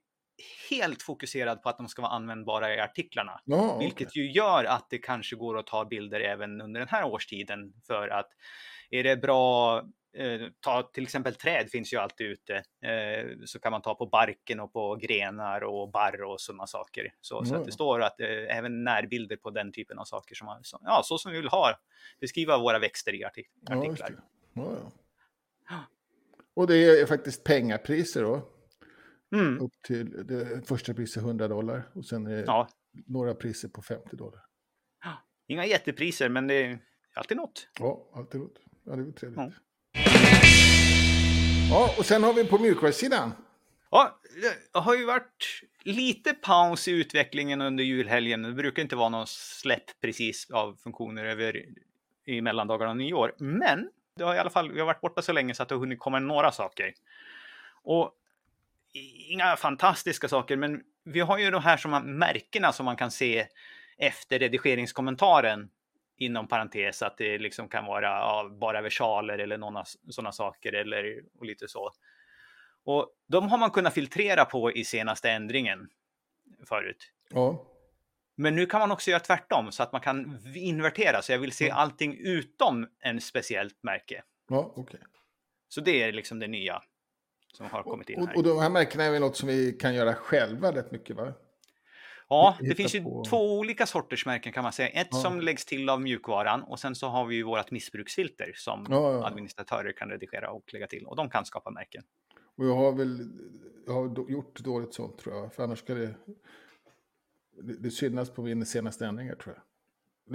helt 0.70 1.02
fokuserad 1.02 1.62
på 1.62 1.68
att 1.68 1.78
de 1.78 1.88
ska 1.88 2.02
vara 2.02 2.12
användbara 2.12 2.74
i 2.74 2.80
artiklarna. 2.80 3.40
Oh, 3.46 3.78
vilket 3.78 4.08
okay. 4.08 4.22
ju 4.22 4.32
gör 4.32 4.64
att 4.64 4.90
det 4.90 4.98
kanske 4.98 5.36
går 5.36 5.58
att 5.58 5.66
ta 5.66 5.84
bilder 5.84 6.20
även 6.20 6.60
under 6.60 6.80
den 6.80 6.88
här 6.88 7.04
årstiden. 7.04 7.72
För 7.86 8.08
att 8.08 8.28
är 8.90 9.02
det 9.02 9.16
bra, 9.16 9.78
eh, 10.16 10.40
ta 10.60 10.82
till 10.82 11.02
exempel 11.02 11.34
träd 11.34 11.70
finns 11.70 11.92
ju 11.92 11.96
alltid 11.96 12.26
ute, 12.26 12.54
eh, 12.56 13.28
så 13.44 13.58
kan 13.58 13.72
man 13.72 13.82
ta 13.82 13.94
på 13.94 14.06
barken 14.06 14.60
och 14.60 14.72
på 14.72 14.96
grenar 14.96 15.64
och 15.64 15.90
barr 15.90 16.22
och 16.22 16.40
sådana 16.40 16.66
saker. 16.66 17.14
Så, 17.20 17.38
mm. 17.38 17.46
så 17.46 17.56
att 17.56 17.64
det 17.64 17.72
står 17.72 18.02
att 18.02 18.20
eh, 18.20 18.56
även 18.58 18.84
närbilder 18.84 19.36
på 19.36 19.50
den 19.50 19.72
typen 19.72 19.98
av 19.98 20.04
saker 20.04 20.34
som, 20.34 20.46
man, 20.46 20.62
ja, 20.80 21.02
så 21.04 21.18
som 21.18 21.32
vi 21.32 21.38
vill 21.38 21.48
ha, 21.48 21.80
beskriva 22.20 22.58
våra 22.58 22.78
växter 22.78 23.14
i 23.14 23.24
artik 23.24 23.46
artiklar. 23.70 24.10
Ja, 24.54 24.92
och 26.54 26.66
det 26.66 27.00
är 27.00 27.06
faktiskt 27.06 27.44
pengapriser 27.44 28.22
då. 28.22 28.48
Mm. 29.32 29.60
Upp 29.60 29.72
till 29.86 30.26
det 30.26 30.68
första 30.68 30.94
priset 30.94 31.22
100 31.22 31.48
dollar 31.48 31.82
och 31.92 32.04
sen 32.04 32.26
är 32.26 32.36
det 32.36 32.44
ja. 32.46 32.68
några 33.06 33.34
priser 33.34 33.68
på 33.68 33.82
50 33.82 34.16
dollar. 34.16 34.40
Inga 35.46 35.66
jättepriser, 35.66 36.28
men 36.28 36.46
det 36.46 36.54
är 36.54 36.78
alltid 37.14 37.36
något. 37.36 37.68
Ja, 37.78 38.10
alltid 38.14 38.40
något. 38.40 38.58
Ja, 38.84 38.96
det 38.96 39.02
är 39.02 39.12
trevligt. 39.12 39.38
Ja. 39.38 39.52
ja, 41.70 41.94
och 41.98 42.06
sen 42.06 42.22
har 42.22 42.34
vi 42.34 42.44
på 42.44 42.58
mjukvarusidan. 42.58 43.32
Ja, 43.90 44.20
det 44.72 44.78
har 44.78 44.96
ju 44.96 45.04
varit 45.04 45.62
lite 45.82 46.34
paus 46.34 46.88
i 46.88 46.90
utvecklingen 46.90 47.60
under 47.60 47.84
julhelgen. 47.84 48.42
Det 48.42 48.52
brukar 48.52 48.82
inte 48.82 48.96
vara 48.96 49.08
någon 49.08 49.26
släpp 49.26 50.00
precis 50.00 50.50
av 50.50 50.76
funktioner 50.82 51.24
över 51.24 51.64
i 52.24 52.40
mellandagarna 52.40 52.90
och 52.90 52.96
nyår. 52.96 53.34
Men 53.38 53.90
det 54.16 54.24
har 54.24 54.34
i 54.34 54.38
alla 54.38 54.50
fall, 54.50 54.72
vi 54.72 54.78
har 54.78 54.86
varit 54.86 55.00
borta 55.00 55.22
så 55.22 55.32
länge 55.32 55.54
så 55.54 55.62
att 55.62 55.68
det 55.68 55.74
har 55.74 55.80
hunnit 55.80 55.98
komma 55.98 56.18
några 56.18 56.52
saker. 56.52 56.94
Och 57.82 58.12
inga 58.92 59.56
fantastiska 59.56 60.28
saker, 60.28 60.56
men 60.56 60.82
vi 61.04 61.20
har 61.20 61.38
ju 61.38 61.50
de 61.50 61.62
här 61.62 61.76
som 61.76 62.18
märkena 62.18 62.72
som 62.72 62.84
man 62.84 62.96
kan 62.96 63.10
se 63.10 63.46
efter 63.98 64.38
redigeringskommentaren 64.38 65.70
inom 66.16 66.48
parentes 66.48 67.02
att 67.02 67.18
det 67.18 67.38
liksom 67.38 67.68
kan 67.68 67.84
vara 67.84 68.06
ja, 68.06 68.50
bara 68.60 68.82
versaler 68.82 69.38
eller 69.38 69.84
sådana 70.10 70.32
saker 70.32 70.72
eller 70.72 71.22
och 71.38 71.46
lite 71.46 71.68
så. 71.68 71.90
Och 72.84 73.08
de 73.26 73.48
har 73.48 73.58
man 73.58 73.70
kunnat 73.70 73.94
filtrera 73.94 74.44
på 74.44 74.72
i 74.72 74.84
senaste 74.84 75.30
ändringen 75.30 75.88
förut. 76.68 77.12
Ja. 77.30 77.66
Men 78.34 78.54
nu 78.54 78.66
kan 78.66 78.80
man 78.80 78.92
också 78.92 79.10
göra 79.10 79.20
tvärtom 79.20 79.72
så 79.72 79.82
att 79.82 79.92
man 79.92 80.00
kan 80.00 80.38
invertera. 80.54 81.22
Så 81.22 81.32
jag 81.32 81.38
vill 81.38 81.52
se 81.52 81.70
allting 81.70 82.16
utom 82.18 82.88
en 83.00 83.20
speciellt 83.20 83.82
märke. 83.82 84.22
Ja, 84.48 84.72
okay. 84.76 85.00
Så 85.68 85.80
det 85.80 86.02
är 86.02 86.12
liksom 86.12 86.38
det 86.38 86.48
nya 86.48 86.82
som 87.52 87.66
har 87.66 87.82
kommit 87.82 88.10
in 88.10 88.18
här. 88.18 88.30
Och, 88.30 88.36
och 88.36 88.42
de 88.42 88.58
här 88.58 88.70
märkena 88.70 89.04
är 89.04 89.10
väl 89.10 89.20
något 89.20 89.36
som 89.36 89.48
vi 89.48 89.72
kan 89.72 89.94
göra 89.94 90.14
själva 90.14 90.72
rätt 90.72 90.90
mycket 90.92 91.16
va? 91.16 91.32
Ja, 92.28 92.56
det 92.60 92.74
finns 92.74 92.94
ju 92.94 93.02
på- 93.02 93.24
två 93.28 93.58
olika 93.58 93.86
sorters 93.86 94.26
märken 94.26 94.52
kan 94.52 94.62
man 94.62 94.72
säga. 94.72 94.88
Ett 94.88 95.08
Ja. 95.10 95.16
som 95.18 95.40
läggs 95.40 95.64
till 95.64 95.88
av 95.88 96.00
mjukvaran 96.00 96.62
och 96.62 96.78
sen 96.80 96.94
så 96.94 97.06
har 97.08 97.26
vi 97.26 97.34
ju 97.36 97.42
vårt 97.42 97.70
missbruksfilter 97.70 98.52
som 98.54 98.86
Ja, 98.90 99.12
ja. 99.12 99.26
administratörer 99.26 99.92
kan 99.92 100.08
redigera 100.10 100.50
och 100.50 100.72
lägga 100.72 100.86
till 100.86 101.06
och 101.06 101.16
de 101.16 101.30
kan 101.30 101.44
skapa 101.44 101.70
märken. 101.70 102.02
Och 102.56 102.66
jag 102.66 102.74
har 102.74 102.92
väl 102.92 103.28
jag 103.86 103.92
har 103.92 104.30
gjort 104.30 104.60
dåligt 104.60 104.94
sånt 104.94 105.18
tror 105.18 105.34
jag. 105.36 105.54
För 105.54 105.62
annars 105.64 105.78
ska 105.78 105.94
det... 105.94 106.14
Det, 107.62 107.76
det 107.78 107.90
synas 107.90 108.30
på 108.30 108.42
min 108.42 108.66
senaste 108.66 109.06
ändringar 109.06 109.34
tror 109.34 109.54
jag. 109.54 109.62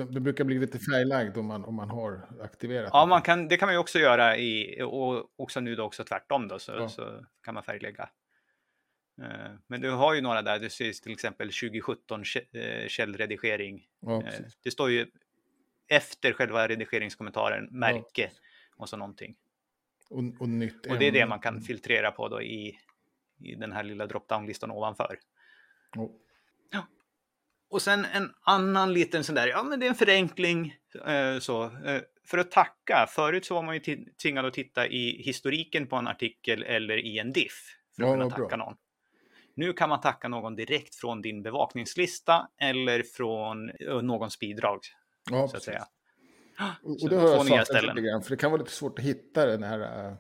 Det, 0.06 0.20
brukar 0.20 0.44
bli 0.44 0.60
lite 0.60 0.80
färglagd 0.80 1.38
om 1.38 1.46
man, 1.46 1.66
om 1.66 1.76
man 1.76 1.90
har 1.90 2.22
aktiverat 2.42 2.90
Ja, 2.94 3.06
man 3.06 3.22
kan, 3.22 3.48
det 3.48 3.58
kan 3.58 3.68
man 3.68 3.74
ju 3.74 3.80
också 3.80 4.00
göra 4.00 4.38
i, 4.38 4.82
och 4.84 5.30
också 5.36 5.60
nu 5.60 5.76
då 5.76 5.84
också 5.84 6.04
tvärtom 6.04 6.48
då, 6.48 6.60
så, 6.60 6.72
Ja. 6.72 6.90
så 6.90 7.26
kan 7.44 7.54
man 7.54 7.64
färglägga. 7.64 8.10
Eh, 9.22 9.52
Men 9.68 9.82
du 9.82 9.92
har 9.92 10.14
ju 10.14 10.22
några 10.22 10.42
där, 10.42 10.60
det 10.60 10.70
ser 10.70 10.92
till 11.04 11.12
exempel 11.12 11.48
2017 11.48 12.24
kä- 12.24 12.82
eh, 12.84 12.88
källredigering. 12.88 13.88
Ja, 14.00 14.24
Eh. 14.24 14.34
Det 14.64 14.72
står 14.72 14.92
ju 14.92 15.08
efter 15.88 16.34
själva 16.34 16.68
redigeringskommentaren, 16.68 17.66
märke 17.72 18.32
och 18.76 18.90
så 18.90 18.98
någonting. 18.98 19.36
Och, 20.10 20.24
och 20.40 20.50
nytt 20.50 20.86
Och 20.86 20.98
det 21.00 21.08
är 21.08 21.12
det 21.12 21.26
man 21.26 21.40
kan 21.40 21.62
filtrera 21.62 22.12
på 22.12 22.28
då 22.30 22.42
i, 22.42 22.80
i 23.44 23.56
den 23.56 23.72
här 23.72 23.84
lilla 23.84 24.06
drop-down-listan 24.08 24.72
ovanför. 24.72 25.20
Ja. 26.72 26.88
Och 27.70 27.82
sen 27.82 28.06
en 28.06 28.34
annan 28.42 28.94
liten 28.94 29.24
sån 29.24 29.36
där, 29.36 29.48
ja 29.48 29.64
men 29.64 29.80
det 29.80 29.86
är 29.86 29.90
en 29.90 29.96
förenkling 29.96 30.76
eh, 31.06 31.40
så. 31.40 31.64
Eh, 31.64 32.02
för 32.28 32.38
att 32.38 32.52
tacka, 32.52 33.08
förut 33.10 33.46
så 33.46 33.54
var 33.56 33.64
man 33.64 33.76
ju 33.76 34.06
tvingad 34.22 34.46
att 34.46 34.54
titta 34.54 34.88
i 34.88 35.22
historiken 35.26 35.88
på 35.88 35.96
en 35.96 36.08
artikel 36.08 36.64
eller 36.64 36.98
i 37.06 37.20
en 37.20 37.32
diff 37.34 37.76
för 37.96 38.04
att 38.04 38.08
Ja, 38.10 38.14
kunna 38.14 38.26
vad 38.26 38.34
bra. 38.34 38.46
tacka 38.46 38.56
någon. 38.58 38.76
Nu 39.56 39.74
kan 39.74 39.90
man 39.90 40.02
tacka 40.02 40.28
någon 40.28 40.56
direkt 40.56 40.96
från 40.96 41.22
din 41.22 41.44
bevakningslista 41.44 42.48
eller 42.62 43.04
från 43.04 43.70
eh, 43.70 44.02
någons 44.02 44.40
bidrag, 44.40 44.80
Ja, 45.32 45.38
så 45.38 45.44
att 45.46 45.52
precis. 45.52 45.66
säga. 45.66 45.88
Och, 46.84 47.04
och 47.04 47.10
det 47.10 47.16
har 47.16 47.28
jag 47.30 47.48
saknat 47.68 47.84
lite 47.84 48.02
grann, 48.08 48.22
för 48.22 48.30
det 48.30 48.38
kan 48.38 48.52
vara 48.52 48.60
lite 48.62 48.72
svårt 48.74 49.00
att 49.00 49.06
hitta 49.06 49.46
den 49.46 49.64
här... 49.64 49.80
äh, 50.10 50.14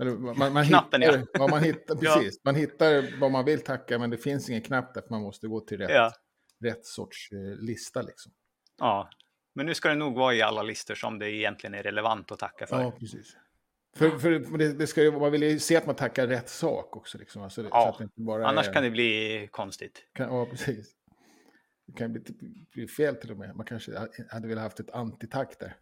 Eller 0.00 0.10
man, 0.12 0.52
man 0.52 0.64
Knappen, 0.66 1.02
hittar, 1.02 1.18
ja. 1.18 1.24
ja. 1.32 1.48
man 1.48 1.62
hittar, 1.62 1.96
Ja. 2.00 2.14
precis. 2.14 2.40
Man 2.44 2.54
hittar 2.54 3.20
vad 3.20 3.30
man 3.30 3.44
vill 3.44 3.60
tacka, 3.64 3.98
men 3.98 4.10
det 4.10 4.18
finns 4.18 4.48
ingen 4.50 4.62
knapp 4.62 4.94
där, 4.94 5.00
för 5.02 5.10
man 5.10 5.22
måste 5.22 5.46
gå 5.48 5.60
till 5.60 5.78
rätt, 5.78 5.90
Ja, 5.90 6.12
rätt 6.60 6.86
sorts 6.86 7.32
eh, 7.32 7.38
lista. 7.38 8.02
Liksom. 8.02 8.32
ja. 8.78 9.10
Men 9.54 9.66
nu 9.66 9.74
ska 9.74 9.88
det 9.88 9.94
nog 9.94 10.14
vara 10.14 10.34
i 10.34 10.42
alla 10.42 10.62
listor 10.62 10.94
som 10.94 11.18
det 11.18 11.30
egentligen 11.30 11.74
är 11.74 11.82
relevant 11.82 12.32
att 12.32 12.38
tacka 12.38 12.66
för. 12.66 12.82
Ja, 12.82 12.90
precis. 12.90 13.36
För, 13.96 14.18
för 14.18 14.58
det, 14.58 14.72
det 14.72 14.86
ska 14.86 15.02
ju, 15.02 15.12
man 15.12 15.32
vill 15.32 15.42
ju 15.42 15.58
se 15.58 15.76
att 15.76 15.86
man 15.86 15.94
tackar 15.94 16.26
rätt 16.26 16.48
sak 16.48 16.96
också. 16.96 17.18
Liksom. 17.18 17.42
Alltså, 17.42 17.62
Ja, 17.70 17.98
Annars 18.44 18.68
är, 18.68 18.72
kan 18.72 18.82
det 18.82 18.90
bli 18.90 19.48
konstigt. 19.52 20.04
kan, 20.12 20.34
ja, 20.34 20.46
precis. 20.46 20.94
Det 21.86 21.92
kan 21.92 22.12
bli, 22.12 22.22
bli 22.72 22.88
fel 22.88 23.16
till 23.16 23.30
och 23.30 23.36
med. 23.38 23.56
Man 23.56 23.66
kanske 23.66 23.92
hade 24.30 24.48
velat 24.48 24.62
haft 24.64 24.80
ett 24.80 24.90
antitack 24.90 25.58
där. 25.58 25.76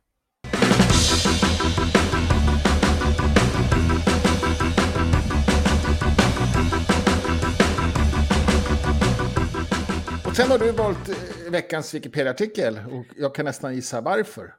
Sen 10.36 10.50
har 10.50 10.58
du 10.58 10.72
valt 10.72 11.08
eh, 11.08 11.50
veckans 11.50 11.94
Wikipedia-artikel 11.94 12.78
och 12.90 13.06
jag 13.16 13.34
kan 13.34 13.44
nästan 13.44 13.74
gissa 13.74 14.00
varför. 14.00 14.54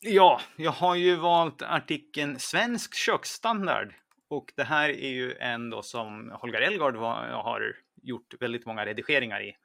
Ja, 0.00 0.40
jag 0.56 0.70
har 0.70 0.94
ju 0.94 1.16
valt 1.16 1.62
artikeln 1.62 2.38
Svensk 2.38 2.94
köksstandard. 2.94 3.94
Och 4.30 4.52
det 4.56 4.64
här 4.64 4.88
är 4.88 5.08
ju 5.08 5.34
en 5.34 5.70
då 5.70 5.82
som 5.82 6.30
Holger 6.40 6.60
Elgard 6.60 6.96
var, 6.96 7.14
har 7.28 7.76
gjort 8.02 8.34
väldigt 8.40 8.66
många 8.66 8.86
redigeringar 8.86 9.42
i. 9.42 9.56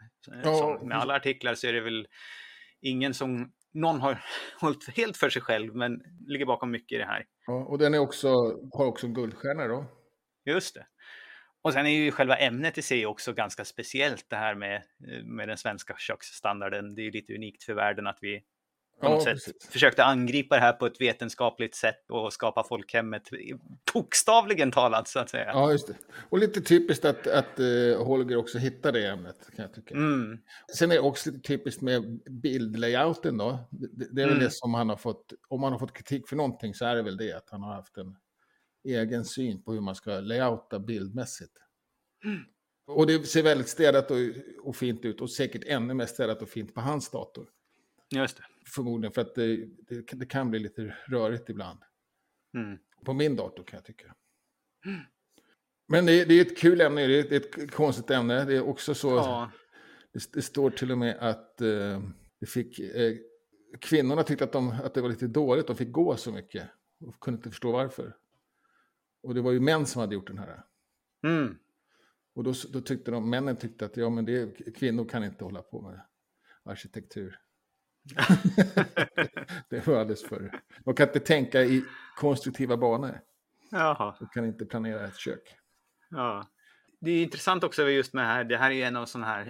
Ja, 0.44 0.58
som 0.58 0.88
med 0.88 0.98
alla 0.98 1.16
artiklar 1.16 1.56
så 1.56 1.68
är 1.68 1.74
det 1.74 1.82
väl 1.82 2.08
ingen 2.82 3.14
som 3.14 3.52
någon 3.74 4.02
har 4.02 4.26
hållit 4.62 4.98
helt 4.98 5.18
för 5.18 5.30
sig 5.30 5.42
själv, 5.42 5.76
men 5.76 6.02
ligger 6.28 6.46
bakom 6.46 6.72
mycket 6.72 6.96
i 6.96 7.00
det 7.00 7.06
här. 7.06 7.26
Ja, 7.48 7.66
och 7.66 7.78
den 7.78 7.94
är 7.94 8.00
också, 8.00 8.30
har 8.74 8.86
också 8.86 9.08
en 9.08 9.14
guldstjärna 9.14 9.68
då. 9.68 9.86
Just 10.46 10.76
det. 10.76 10.86
Och 11.66 11.74
sen 11.74 11.86
är 11.86 11.90
ju 11.90 12.12
själva 12.12 12.38
ämnet 12.38 12.78
i 12.78 12.82
sig 12.82 13.06
också 13.06 13.34
ganska 13.34 13.66
speciellt 13.66 14.26
det 14.30 14.36
här 14.36 14.56
med, 14.56 14.82
med 15.24 15.48
den 15.48 15.58
svenska 15.58 15.96
köksstandarden. 15.98 16.96
Det 16.96 17.02
är 17.02 17.04
ju 17.04 17.12
lite 17.12 17.36
unikt 17.36 17.64
för 17.64 17.74
världen 17.74 18.08
att 18.08 18.18
vi 18.22 18.40
på 19.02 19.06
Ja, 19.08 19.10
något 19.10 19.24
sätt 19.24 19.34
precis. 19.34 19.70
försökte 19.70 20.04
angripa 20.04 20.56
det 20.56 20.62
här 20.62 20.74
på 20.74 20.86
ett 20.86 21.02
vetenskapligt 21.02 21.76
sätt 21.76 22.10
och 22.10 22.34
skapa 22.34 22.64
folkhemmet 22.64 23.24
bokstavligen 23.94 24.72
talat 24.72 25.08
så 25.08 25.20
att 25.20 25.30
säga. 25.30 25.46
Ja, 25.46 25.72
just 25.72 25.88
det. 25.88 25.94
Och 26.30 26.38
lite 26.40 26.62
typiskt 26.62 27.06
att, 27.06 27.28
att 27.28 27.60
uh, 27.60 28.04
Holger 28.06 28.38
också 28.38 28.58
hittar 28.58 28.92
det 28.92 29.08
ämnet, 29.08 29.38
kan 29.56 29.64
jag 29.64 29.74
tycka. 29.74 29.96
Mm. 29.96 30.38
Sen 30.78 30.92
är 30.92 30.96
det 30.96 31.02
också 31.02 31.32
lite 31.32 31.48
typiskt 31.48 31.82
med 31.82 32.20
bildlayouten 32.30 33.38
då. 33.38 33.60
Det, 33.72 34.08
det 34.12 34.22
är 34.22 34.26
väl 34.26 34.36
Mm. 34.36 34.44
det 34.46 34.52
som 34.52 34.74
han 34.74 34.90
har 34.90 34.98
fått, 34.98 35.34
om 35.48 35.64
han 35.64 35.72
har 35.72 35.80
fått 35.80 35.94
kritik 35.94 36.28
för 36.28 36.36
någonting 36.36 36.74
så 36.74 36.86
är 36.86 36.96
det 36.96 37.02
väl 37.02 37.18
det 37.18 37.34
att 37.34 37.50
han 37.50 37.62
har 37.64 37.74
haft 37.74 37.98
en 37.98 38.16
egen 38.86 39.26
syn 39.26 39.64
på 39.64 39.74
hur 39.74 39.82
man 39.82 39.96
ska 39.96 40.20
layouta 40.20 40.80
bildmässigt. 40.80 41.58
Mm. 42.24 42.42
Och 42.88 43.08
det 43.08 43.28
ser 43.28 43.44
väldigt 43.44 43.68
städat 43.68 44.12
och, 44.12 44.18
och 44.64 44.76
fint 44.76 45.06
ut 45.06 45.22
och 45.22 45.30
säkert 45.32 45.64
ännu 45.66 45.94
mer 45.94 46.06
städat 46.06 46.42
och 46.42 46.50
fint 46.50 46.74
på 46.74 46.82
hans 46.82 47.10
dator. 47.10 47.50
Just 48.10 48.38
det. 48.38 48.44
Förmodligen 48.68 49.14
för 49.14 49.22
att 49.22 49.36
det, 49.36 49.66
det, 49.88 50.12
det 50.12 50.26
kan 50.26 50.50
bli 50.50 50.60
lite 50.60 50.96
rörigt 51.08 51.50
ibland. 51.50 51.80
Mm. 52.58 52.78
På 53.06 53.14
min 53.14 53.36
dator 53.36 53.64
kan 53.64 53.78
jag 53.78 53.86
tycka. 53.86 54.16
Men 55.88 56.06
det, 56.06 56.26
det 56.26 56.34
är 56.34 56.42
ett 56.42 56.58
kul 56.58 56.82
ämne, 56.82 57.08
det 57.08 57.32
är 57.32 57.34
ett, 57.34 57.72
konstigt 57.72 58.12
ämne. 58.12 58.46
Det 58.46 58.56
är 58.56 58.62
också 58.62 58.96
så, 58.96 59.10
Ja. 59.10 59.52
det, 60.14 60.32
det 60.34 60.42
står 60.42 60.70
till 60.70 60.92
och 60.92 60.98
med 60.98 61.18
att 61.20 61.62
eh, 61.62 62.02
det 62.40 62.46
fick, 62.46 62.80
eh, 62.80 63.14
kvinnorna 63.80 64.24
tyckte 64.24 64.44
att, 64.44 64.52
de, 64.52 64.70
att 64.70 64.94
det 64.94 65.02
var 65.02 65.10
lite 65.10 65.28
dåligt, 65.28 65.68
de 65.68 65.76
fick 65.76 65.92
gå 65.92 66.18
så 66.18 66.32
mycket. 66.32 66.70
Och 67.06 67.20
kunde 67.20 67.38
inte 67.38 67.50
förstå 67.50 67.72
varför. 67.72 68.16
Och 69.26 69.36
det 69.36 69.42
var 69.42 69.52
ju 69.52 69.60
män 69.60 69.86
som 69.86 70.00
hade 70.00 70.16
gjort 70.16 70.28
den 70.28 70.38
här. 70.38 70.64
Mm. 71.24 71.58
Och 72.36 72.44
då, 72.44 72.54
då 72.74 72.82
tyckte 72.82 73.12
de, 73.12 73.30
männen 73.30 73.56
tyckte 73.56 73.86
att 73.86 73.98
ja, 73.98 74.10
men 74.10 74.26
det, 74.26 74.76
kvinnor 74.78 75.06
kan 75.06 75.24
inte 75.24 75.44
hålla 75.44 75.62
på 75.62 75.82
med 75.82 76.02
arkitektur. 76.64 77.40
det 79.70 79.88
var 79.88 80.00
alldeles 80.00 80.24
för... 80.24 80.62
De 80.86 80.96
kan 80.96 81.08
inte 81.08 81.20
tänka 81.20 81.62
i 81.62 81.84
konstruktiva 82.16 82.78
banor. 82.78 83.22
Jaha. 83.72 84.16
De 84.20 84.28
kan 84.28 84.46
inte 84.46 84.66
planera 84.66 85.08
ett 85.08 85.18
kök. 85.18 85.56
Ja. 86.10 86.48
Det 87.00 87.12
är 87.12 87.24
intressant 87.24 87.64
också 87.64 87.90
just 87.90 88.14
med 88.14 88.24
det 88.24 88.28
här. 88.28 88.44
Det 88.44 88.58
här 88.58 88.72
är 88.72 88.76
ju 88.76 88.84
en 88.84 88.96
av 88.96 89.06
sådana 89.06 89.28
här, 89.28 89.46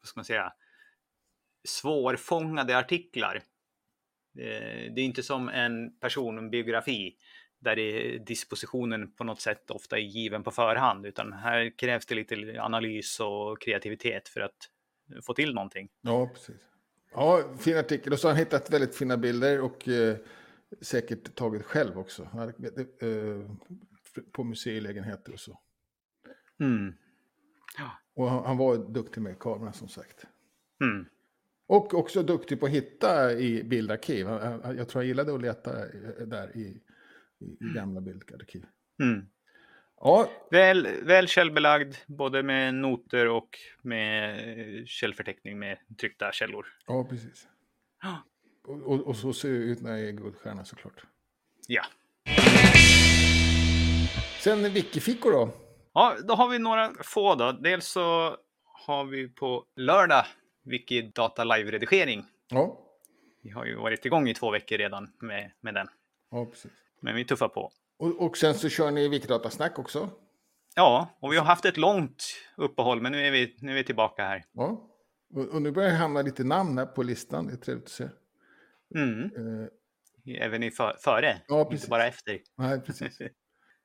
vad 0.00 0.08
ska 0.08 0.18
man 0.18 0.24
säga, 0.24 0.52
svårfångade 1.68 2.78
artiklar. 2.78 3.36
Eh, 4.38 4.92
Det 4.94 5.00
är 5.00 5.04
inte 5.04 5.22
som 5.22 5.48
en 5.48 5.98
personbiografi 5.98 7.16
där 7.60 8.18
dispositionen 8.18 9.12
på 9.12 9.24
något 9.24 9.40
sätt 9.40 9.70
ofta 9.70 9.96
är 9.96 10.02
given 10.02 10.42
på 10.42 10.50
förhand, 10.50 11.06
utan 11.06 11.32
här 11.32 11.78
krävs 11.78 12.06
det 12.06 12.14
lite 12.14 12.56
analys 12.60 13.20
och 13.20 13.60
kreativitet 13.60 14.28
för 14.28 14.40
att 14.40 14.56
få 15.22 15.34
till 15.34 15.54
någonting. 15.54 15.88
Ja, 16.00 16.30
precis. 16.34 16.70
Ja, 17.12 17.44
fin 17.58 17.76
artikel. 17.76 18.12
Och 18.12 18.18
så 18.18 18.28
har 18.28 18.32
han 18.32 18.38
hittat 18.38 18.70
väldigt 18.70 18.94
fina 18.94 19.16
bilder 19.16 19.60
och 19.60 19.88
eh, 19.88 20.16
säkert 20.80 21.34
tagit 21.34 21.62
själv 21.62 21.98
också. 21.98 22.24
Hade, 22.24 22.52
eh, 22.80 23.50
på 24.32 24.44
museilägenheter 24.44 25.32
och 25.32 25.40
så. 25.40 25.58
Mm. 26.60 26.94
Och 28.14 28.30
han, 28.30 28.56
var 28.56 28.92
duktig 28.92 29.20
med 29.20 29.38
kameran 29.38 29.72
som 29.72 29.88
sagt. 29.88 30.24
Mm. 30.80 31.06
Och 31.66 31.94
också 31.94 32.22
duktig 32.22 32.60
på 32.60 32.66
att 32.66 32.72
hitta 32.72 33.32
i 33.32 33.64
bildarkiv. 33.64 34.26
Jag 34.26 34.88
tror 34.88 34.94
han 34.94 35.06
gillade 35.06 35.34
att 35.34 35.40
leta 35.40 35.78
eh, 35.78 36.26
där 36.26 36.56
i, 36.56 36.82
i, 37.40 37.44
i 37.44 37.74
gamla 37.74 38.00
bildarkiv. 38.00 38.64
Mm. 39.02 39.26
Ja, 40.00 40.30
Väl, 40.50 40.88
väl 41.02 41.28
källbelagd, 41.28 41.94
både 42.06 42.42
med 42.42 42.74
noter 42.74 43.28
och 43.28 43.58
med 43.82 44.38
eh, 44.78 44.84
källförteckning 44.84 45.58
med 45.58 45.78
tryckta 46.00 46.32
källor. 46.32 46.66
ja 46.86 47.04
precis. 47.04 47.48
Ja. 48.02 48.16
Och, 48.64 48.82
och, 48.82 49.06
och 49.06 49.16
så 49.16 49.32
ser 49.32 49.48
det 49.50 49.56
ut 49.56 49.80
när 49.82 49.92
det 49.96 50.08
är 50.08 50.12
guldstjärna 50.12 50.64
såklart. 50.64 51.02
Ja. 51.68 51.82
Sen 54.40 54.72
Wikifikor 54.72 55.32
då? 55.32 55.50
Ja, 55.92 56.16
då 56.24 56.34
har 56.34 56.48
vi 56.48 56.58
några 56.58 56.92
få 57.04 57.34
då. 57.34 57.52
Dels 57.52 57.86
så 57.86 58.36
har 58.64 59.04
vi 59.04 59.28
på 59.28 59.64
lördag 59.76 60.24
Wikidata 60.62 61.44
Live-redigering. 61.44 62.24
Ja, 62.48 62.78
Vi 63.42 63.50
har 63.50 63.64
ju 63.64 63.76
varit 63.76 64.06
igång 64.06 64.28
i 64.28 64.34
två 64.34 64.50
veckor 64.50 64.78
redan 64.78 65.12
med, 65.20 65.50
med 65.60 65.74
den. 65.74 65.88
ja 66.30 66.46
precis. 66.46 66.70
Men 67.00 67.14
vi 67.14 67.24
tuffar 67.24 67.48
på. 67.48 67.72
Och, 67.98 68.22
och 68.26 68.36
sen 68.36 68.54
så 68.54 68.68
kör 68.68 68.90
ni 68.90 69.08
Wikidatasnack 69.08 69.78
också. 69.78 70.10
Ja, 70.74 71.18
och 71.20 71.32
vi 71.32 71.36
har 71.36 71.44
haft 71.44 71.64
ett 71.64 71.76
långt 71.76 72.24
uppehåll, 72.56 73.00
men 73.02 73.12
nu 73.12 73.26
är 73.26 73.30
vi, 73.30 73.56
nu 73.60 73.70
är 73.72 73.76
vi 73.76 73.84
tillbaka 73.84 74.22
här. 74.24 74.44
Ja. 74.52 74.86
Och, 75.34 75.48
och 75.48 75.62
nu 75.62 75.70
börjar 75.70 75.90
det 75.90 75.96
hamna 75.96 76.22
lite 76.22 76.44
namn 76.44 76.78
här 76.78 76.86
på 76.86 77.02
listan. 77.02 77.46
Det 77.46 77.52
är 77.52 77.56
trevligt 77.56 77.84
att 77.86 77.90
se. 77.90 78.08
Mm. 78.94 79.24
Eh, 79.24 79.68
Även 80.42 80.62
i 80.62 80.70
för, 80.70 80.96
före, 81.00 81.36
Ja, 81.48 81.60
inte 81.60 81.70
precis. 81.70 81.88
bara 81.88 82.06
efter. 82.06 82.38
nej, 82.58 82.80
precis. 82.80 83.18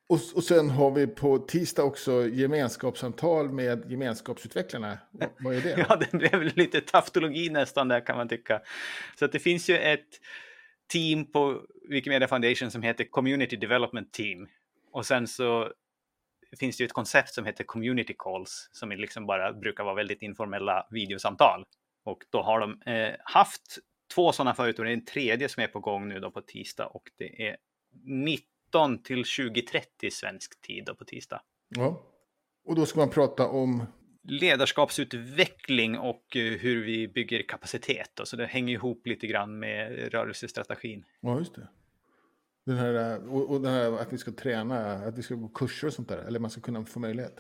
Och, 0.10 0.20
och 0.36 0.44
sen 0.44 0.70
har 0.70 0.92
vi 0.92 1.08
på 1.08 1.38
tisdag 1.38 1.84
också 1.84 2.28
gemenskapssamtal 2.28 3.52
med 3.52 3.92
gemenskapsutvecklarna. 3.92 4.98
Vad, 5.12 5.30
vad 5.40 5.56
är 5.56 5.62
det? 5.62 5.86
Ja, 5.90 5.96
det 5.96 6.18
blev 6.18 6.42
lite 6.58 6.82
taftologi 6.82 7.50
nästan 7.50 7.88
där 7.88 8.06
kan 8.06 8.18
man 8.18 8.28
tycka. 8.30 8.62
Så 9.20 9.26
att 9.26 9.32
det 9.32 9.40
finns 9.40 9.70
ju 9.70 9.78
ett 9.78 10.08
team 10.88 11.32
på 11.32 11.62
Wikimedia 11.90 12.28
Foundation 12.28 12.72
som 12.72 12.82
heter 12.82 13.04
Community 13.04 13.56
Development 13.56 14.14
Team. 14.14 14.48
Och 14.92 15.06
sen 15.06 15.28
så 15.28 15.72
finns 16.60 16.78
det 16.78 16.84
ju 16.84 16.86
ett 16.86 16.94
koncept 16.94 17.34
som 17.34 17.46
heter 17.46 17.64
Community 17.64 18.16
Calls 18.20 18.70
som 18.72 18.90
liksom 18.90 19.26
bara 19.26 19.54
brukar 19.54 19.84
vara 19.84 19.96
väldigt 19.96 20.22
informella 20.22 20.88
videosamtal. 20.92 21.64
Och 22.04 22.24
då 22.30 22.42
har 22.42 22.60
de 22.60 22.82
eh, 22.82 23.16
haft 23.24 23.78
två 24.16 24.32
sådana 24.32 24.54
förut 24.54 24.80
och 24.80 24.86
det 24.86 24.92
är 24.92 24.94
en 24.94 25.06
tredje 25.06 25.50
som 25.50 25.64
är 25.64 25.68
på 25.68 25.80
gång 25.80 26.08
nu 26.08 26.20
då 26.20 26.32
på 26.32 26.42
tisdag 26.42 26.86
och 26.86 27.04
det 27.18 27.48
är 27.48 27.58
19 28.04 29.04
till 29.04 29.24
20.30 29.24 30.10
svensk 30.12 30.62
tid 30.62 30.86
då 30.86 30.96
på 30.96 31.06
tisdag. 31.06 31.42
Ja. 31.70 32.02
Och 32.66 32.76
då 32.76 32.86
ska 32.86 33.00
man 33.00 33.10
prata 33.10 33.48
om 33.48 33.84
ledarskapsutveckling 34.28 35.98
och 35.98 36.36
eh, 36.36 36.60
hur 36.60 36.86
vi 36.86 37.08
bygger 37.08 37.44
kapacitet. 37.44 38.12
Då. 38.14 38.26
Så 38.26 38.36
det 38.36 38.46
hänger 38.46 38.74
ihop 38.74 39.08
lite 39.08 39.28
grann 39.28 39.60
med 39.60 40.12
rörelsestrategin. 40.14 41.06
Ja, 41.20 41.40
just 41.40 41.56
det. 41.56 41.68
Den 42.66 42.78
här, 42.78 43.28
och, 43.30 43.50
och 43.50 43.62
den 43.62 43.74
här 43.74 44.02
att 44.02 44.14
vi 44.14 44.18
ska 44.18 44.32
träna, 44.32 44.92
att 44.92 45.18
vi 45.18 45.24
ska 45.24 45.36
gå 45.36 45.48
kurser 45.48 45.88
och 45.88 45.94
sånt 45.94 46.10
där, 46.10 46.18
eller 46.18 46.40
man 46.40 46.50
ska 46.50 46.62
kunna 46.62 46.86
få 46.86 47.00
möjlighet. 47.00 47.40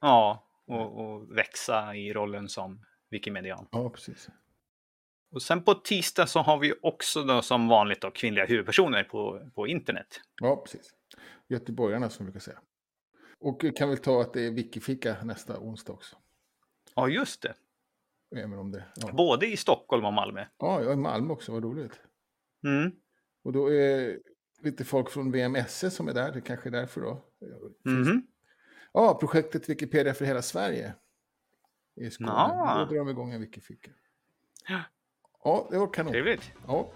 Ja, 0.00 0.46
och, 0.66 1.00
och 1.00 1.36
växa 1.36 1.94
i 1.94 2.12
rollen 2.12 2.48
som 2.48 2.84
Wikimedian. 3.10 3.68
Ja, 3.70 3.90
precis. 3.90 4.28
Och 5.30 5.42
sen 5.42 5.62
på 5.62 5.74
tisdag 5.74 6.26
så 6.26 6.40
har 6.40 6.58
vi 6.58 6.74
också 6.82 7.22
då 7.22 7.42
som 7.42 7.68
vanligt 7.68 8.00
då 8.00 8.10
kvinnliga 8.10 8.46
huvudpersoner 8.46 9.04
på, 9.04 9.50
på 9.54 9.66
internet. 9.66 10.20
Ja, 10.40 10.56
precis. 10.56 10.94
Göteborgarna 11.48 12.10
som 12.10 12.26
vi 12.26 12.32
brukar 12.32 12.44
säga. 12.44 12.58
Och 13.46 13.64
kan 13.76 13.88
väl 13.88 13.98
ta 13.98 14.20
att 14.20 14.32
det 14.32 14.46
är 14.46 14.50
Wikifika 14.50 15.16
nästa 15.24 15.58
onsdag 15.58 15.92
också. 15.92 16.16
Ja, 16.94 17.08
just 17.08 17.42
det. 17.42 17.54
Även 18.36 18.58
om 18.58 18.70
det 18.70 18.84
ja. 18.96 19.12
Både 19.12 19.46
i 19.46 19.56
Stockholm 19.56 20.04
och 20.04 20.12
Malmö. 20.12 20.44
Ja, 20.58 20.82
ja, 20.82 20.92
i 20.92 20.96
Malmö 20.96 21.32
också, 21.32 21.52
vad 21.52 21.62
roligt. 21.62 22.00
Mm. 22.64 22.92
Och 23.42 23.52
då 23.52 23.72
är 23.72 24.18
lite 24.62 24.84
folk 24.84 25.10
från 25.10 25.32
VMSE 25.32 25.90
som 25.90 26.08
är 26.08 26.14
där, 26.14 26.32
det 26.32 26.40
kanske 26.40 26.68
är 26.68 26.70
därför 26.70 27.00
då. 27.00 27.24
Mm. 27.86 28.22
Ja, 28.92 29.18
projektet 29.20 29.68
Wikipedia 29.68 30.14
för 30.14 30.24
hela 30.24 30.42
Sverige. 30.42 30.94
I 31.96 32.10
Skåne. 32.10 32.30
Ja. 32.30 32.76
Då 32.78 32.94
drar 32.94 33.04
de 33.04 33.08
igång 33.08 33.32
en 33.32 33.40
Wikifika. 33.40 33.90
Ja. 34.68 34.82
Ja, 35.44 35.68
det 35.70 35.78
var 35.78 35.92
kanon. 35.92 36.12
Trevligt. 36.12 36.52
Ja. 36.66 36.92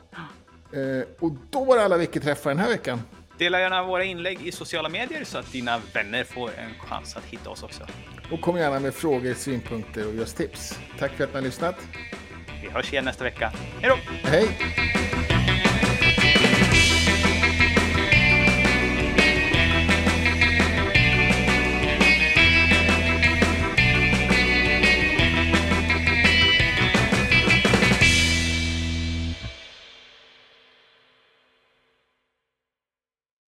Eh, 0.73 1.05
och 1.21 1.33
då 1.51 1.65
var 1.65 1.77
det 1.77 1.85
alla 1.85 1.99
Wiki-träffar 1.99 2.51
den 2.51 2.59
här 2.59 2.69
veckan. 2.69 3.01
Dela 3.41 3.61
gärna 3.61 3.83
våra 3.83 4.05
inlägg 4.05 4.47
i 4.47 4.53
sociala 4.53 4.89
medier 4.89 5.25
så 5.25 5.39
att 5.39 5.53
dina 5.53 5.81
vänner 5.95 6.25
får 6.25 6.51
en 6.59 6.75
chans 6.79 7.17
att 7.17 7.25
hitta 7.25 7.51
oss 7.51 7.63
också. 7.63 7.87
Och 8.31 8.41
kom 8.41 8.57
gärna 8.57 8.81
med 8.81 8.95
frågor, 8.95 9.35
synpunkter 9.35 10.09
och 10.09 10.15
just 10.15 10.37
tips. 10.37 10.79
Tack 10.99 11.13
för 11.13 11.25
att 11.25 11.31
ni 11.31 11.39
har 11.39 11.43
lyssnat. 11.43 11.77
Vi 12.63 12.69
hörs 12.69 12.93
igen 12.93 13.05
nästa 13.05 13.25
vecka. 13.25 13.53
Hej 13.81 13.91
då! 13.91 14.13
Hej! 14.29 14.49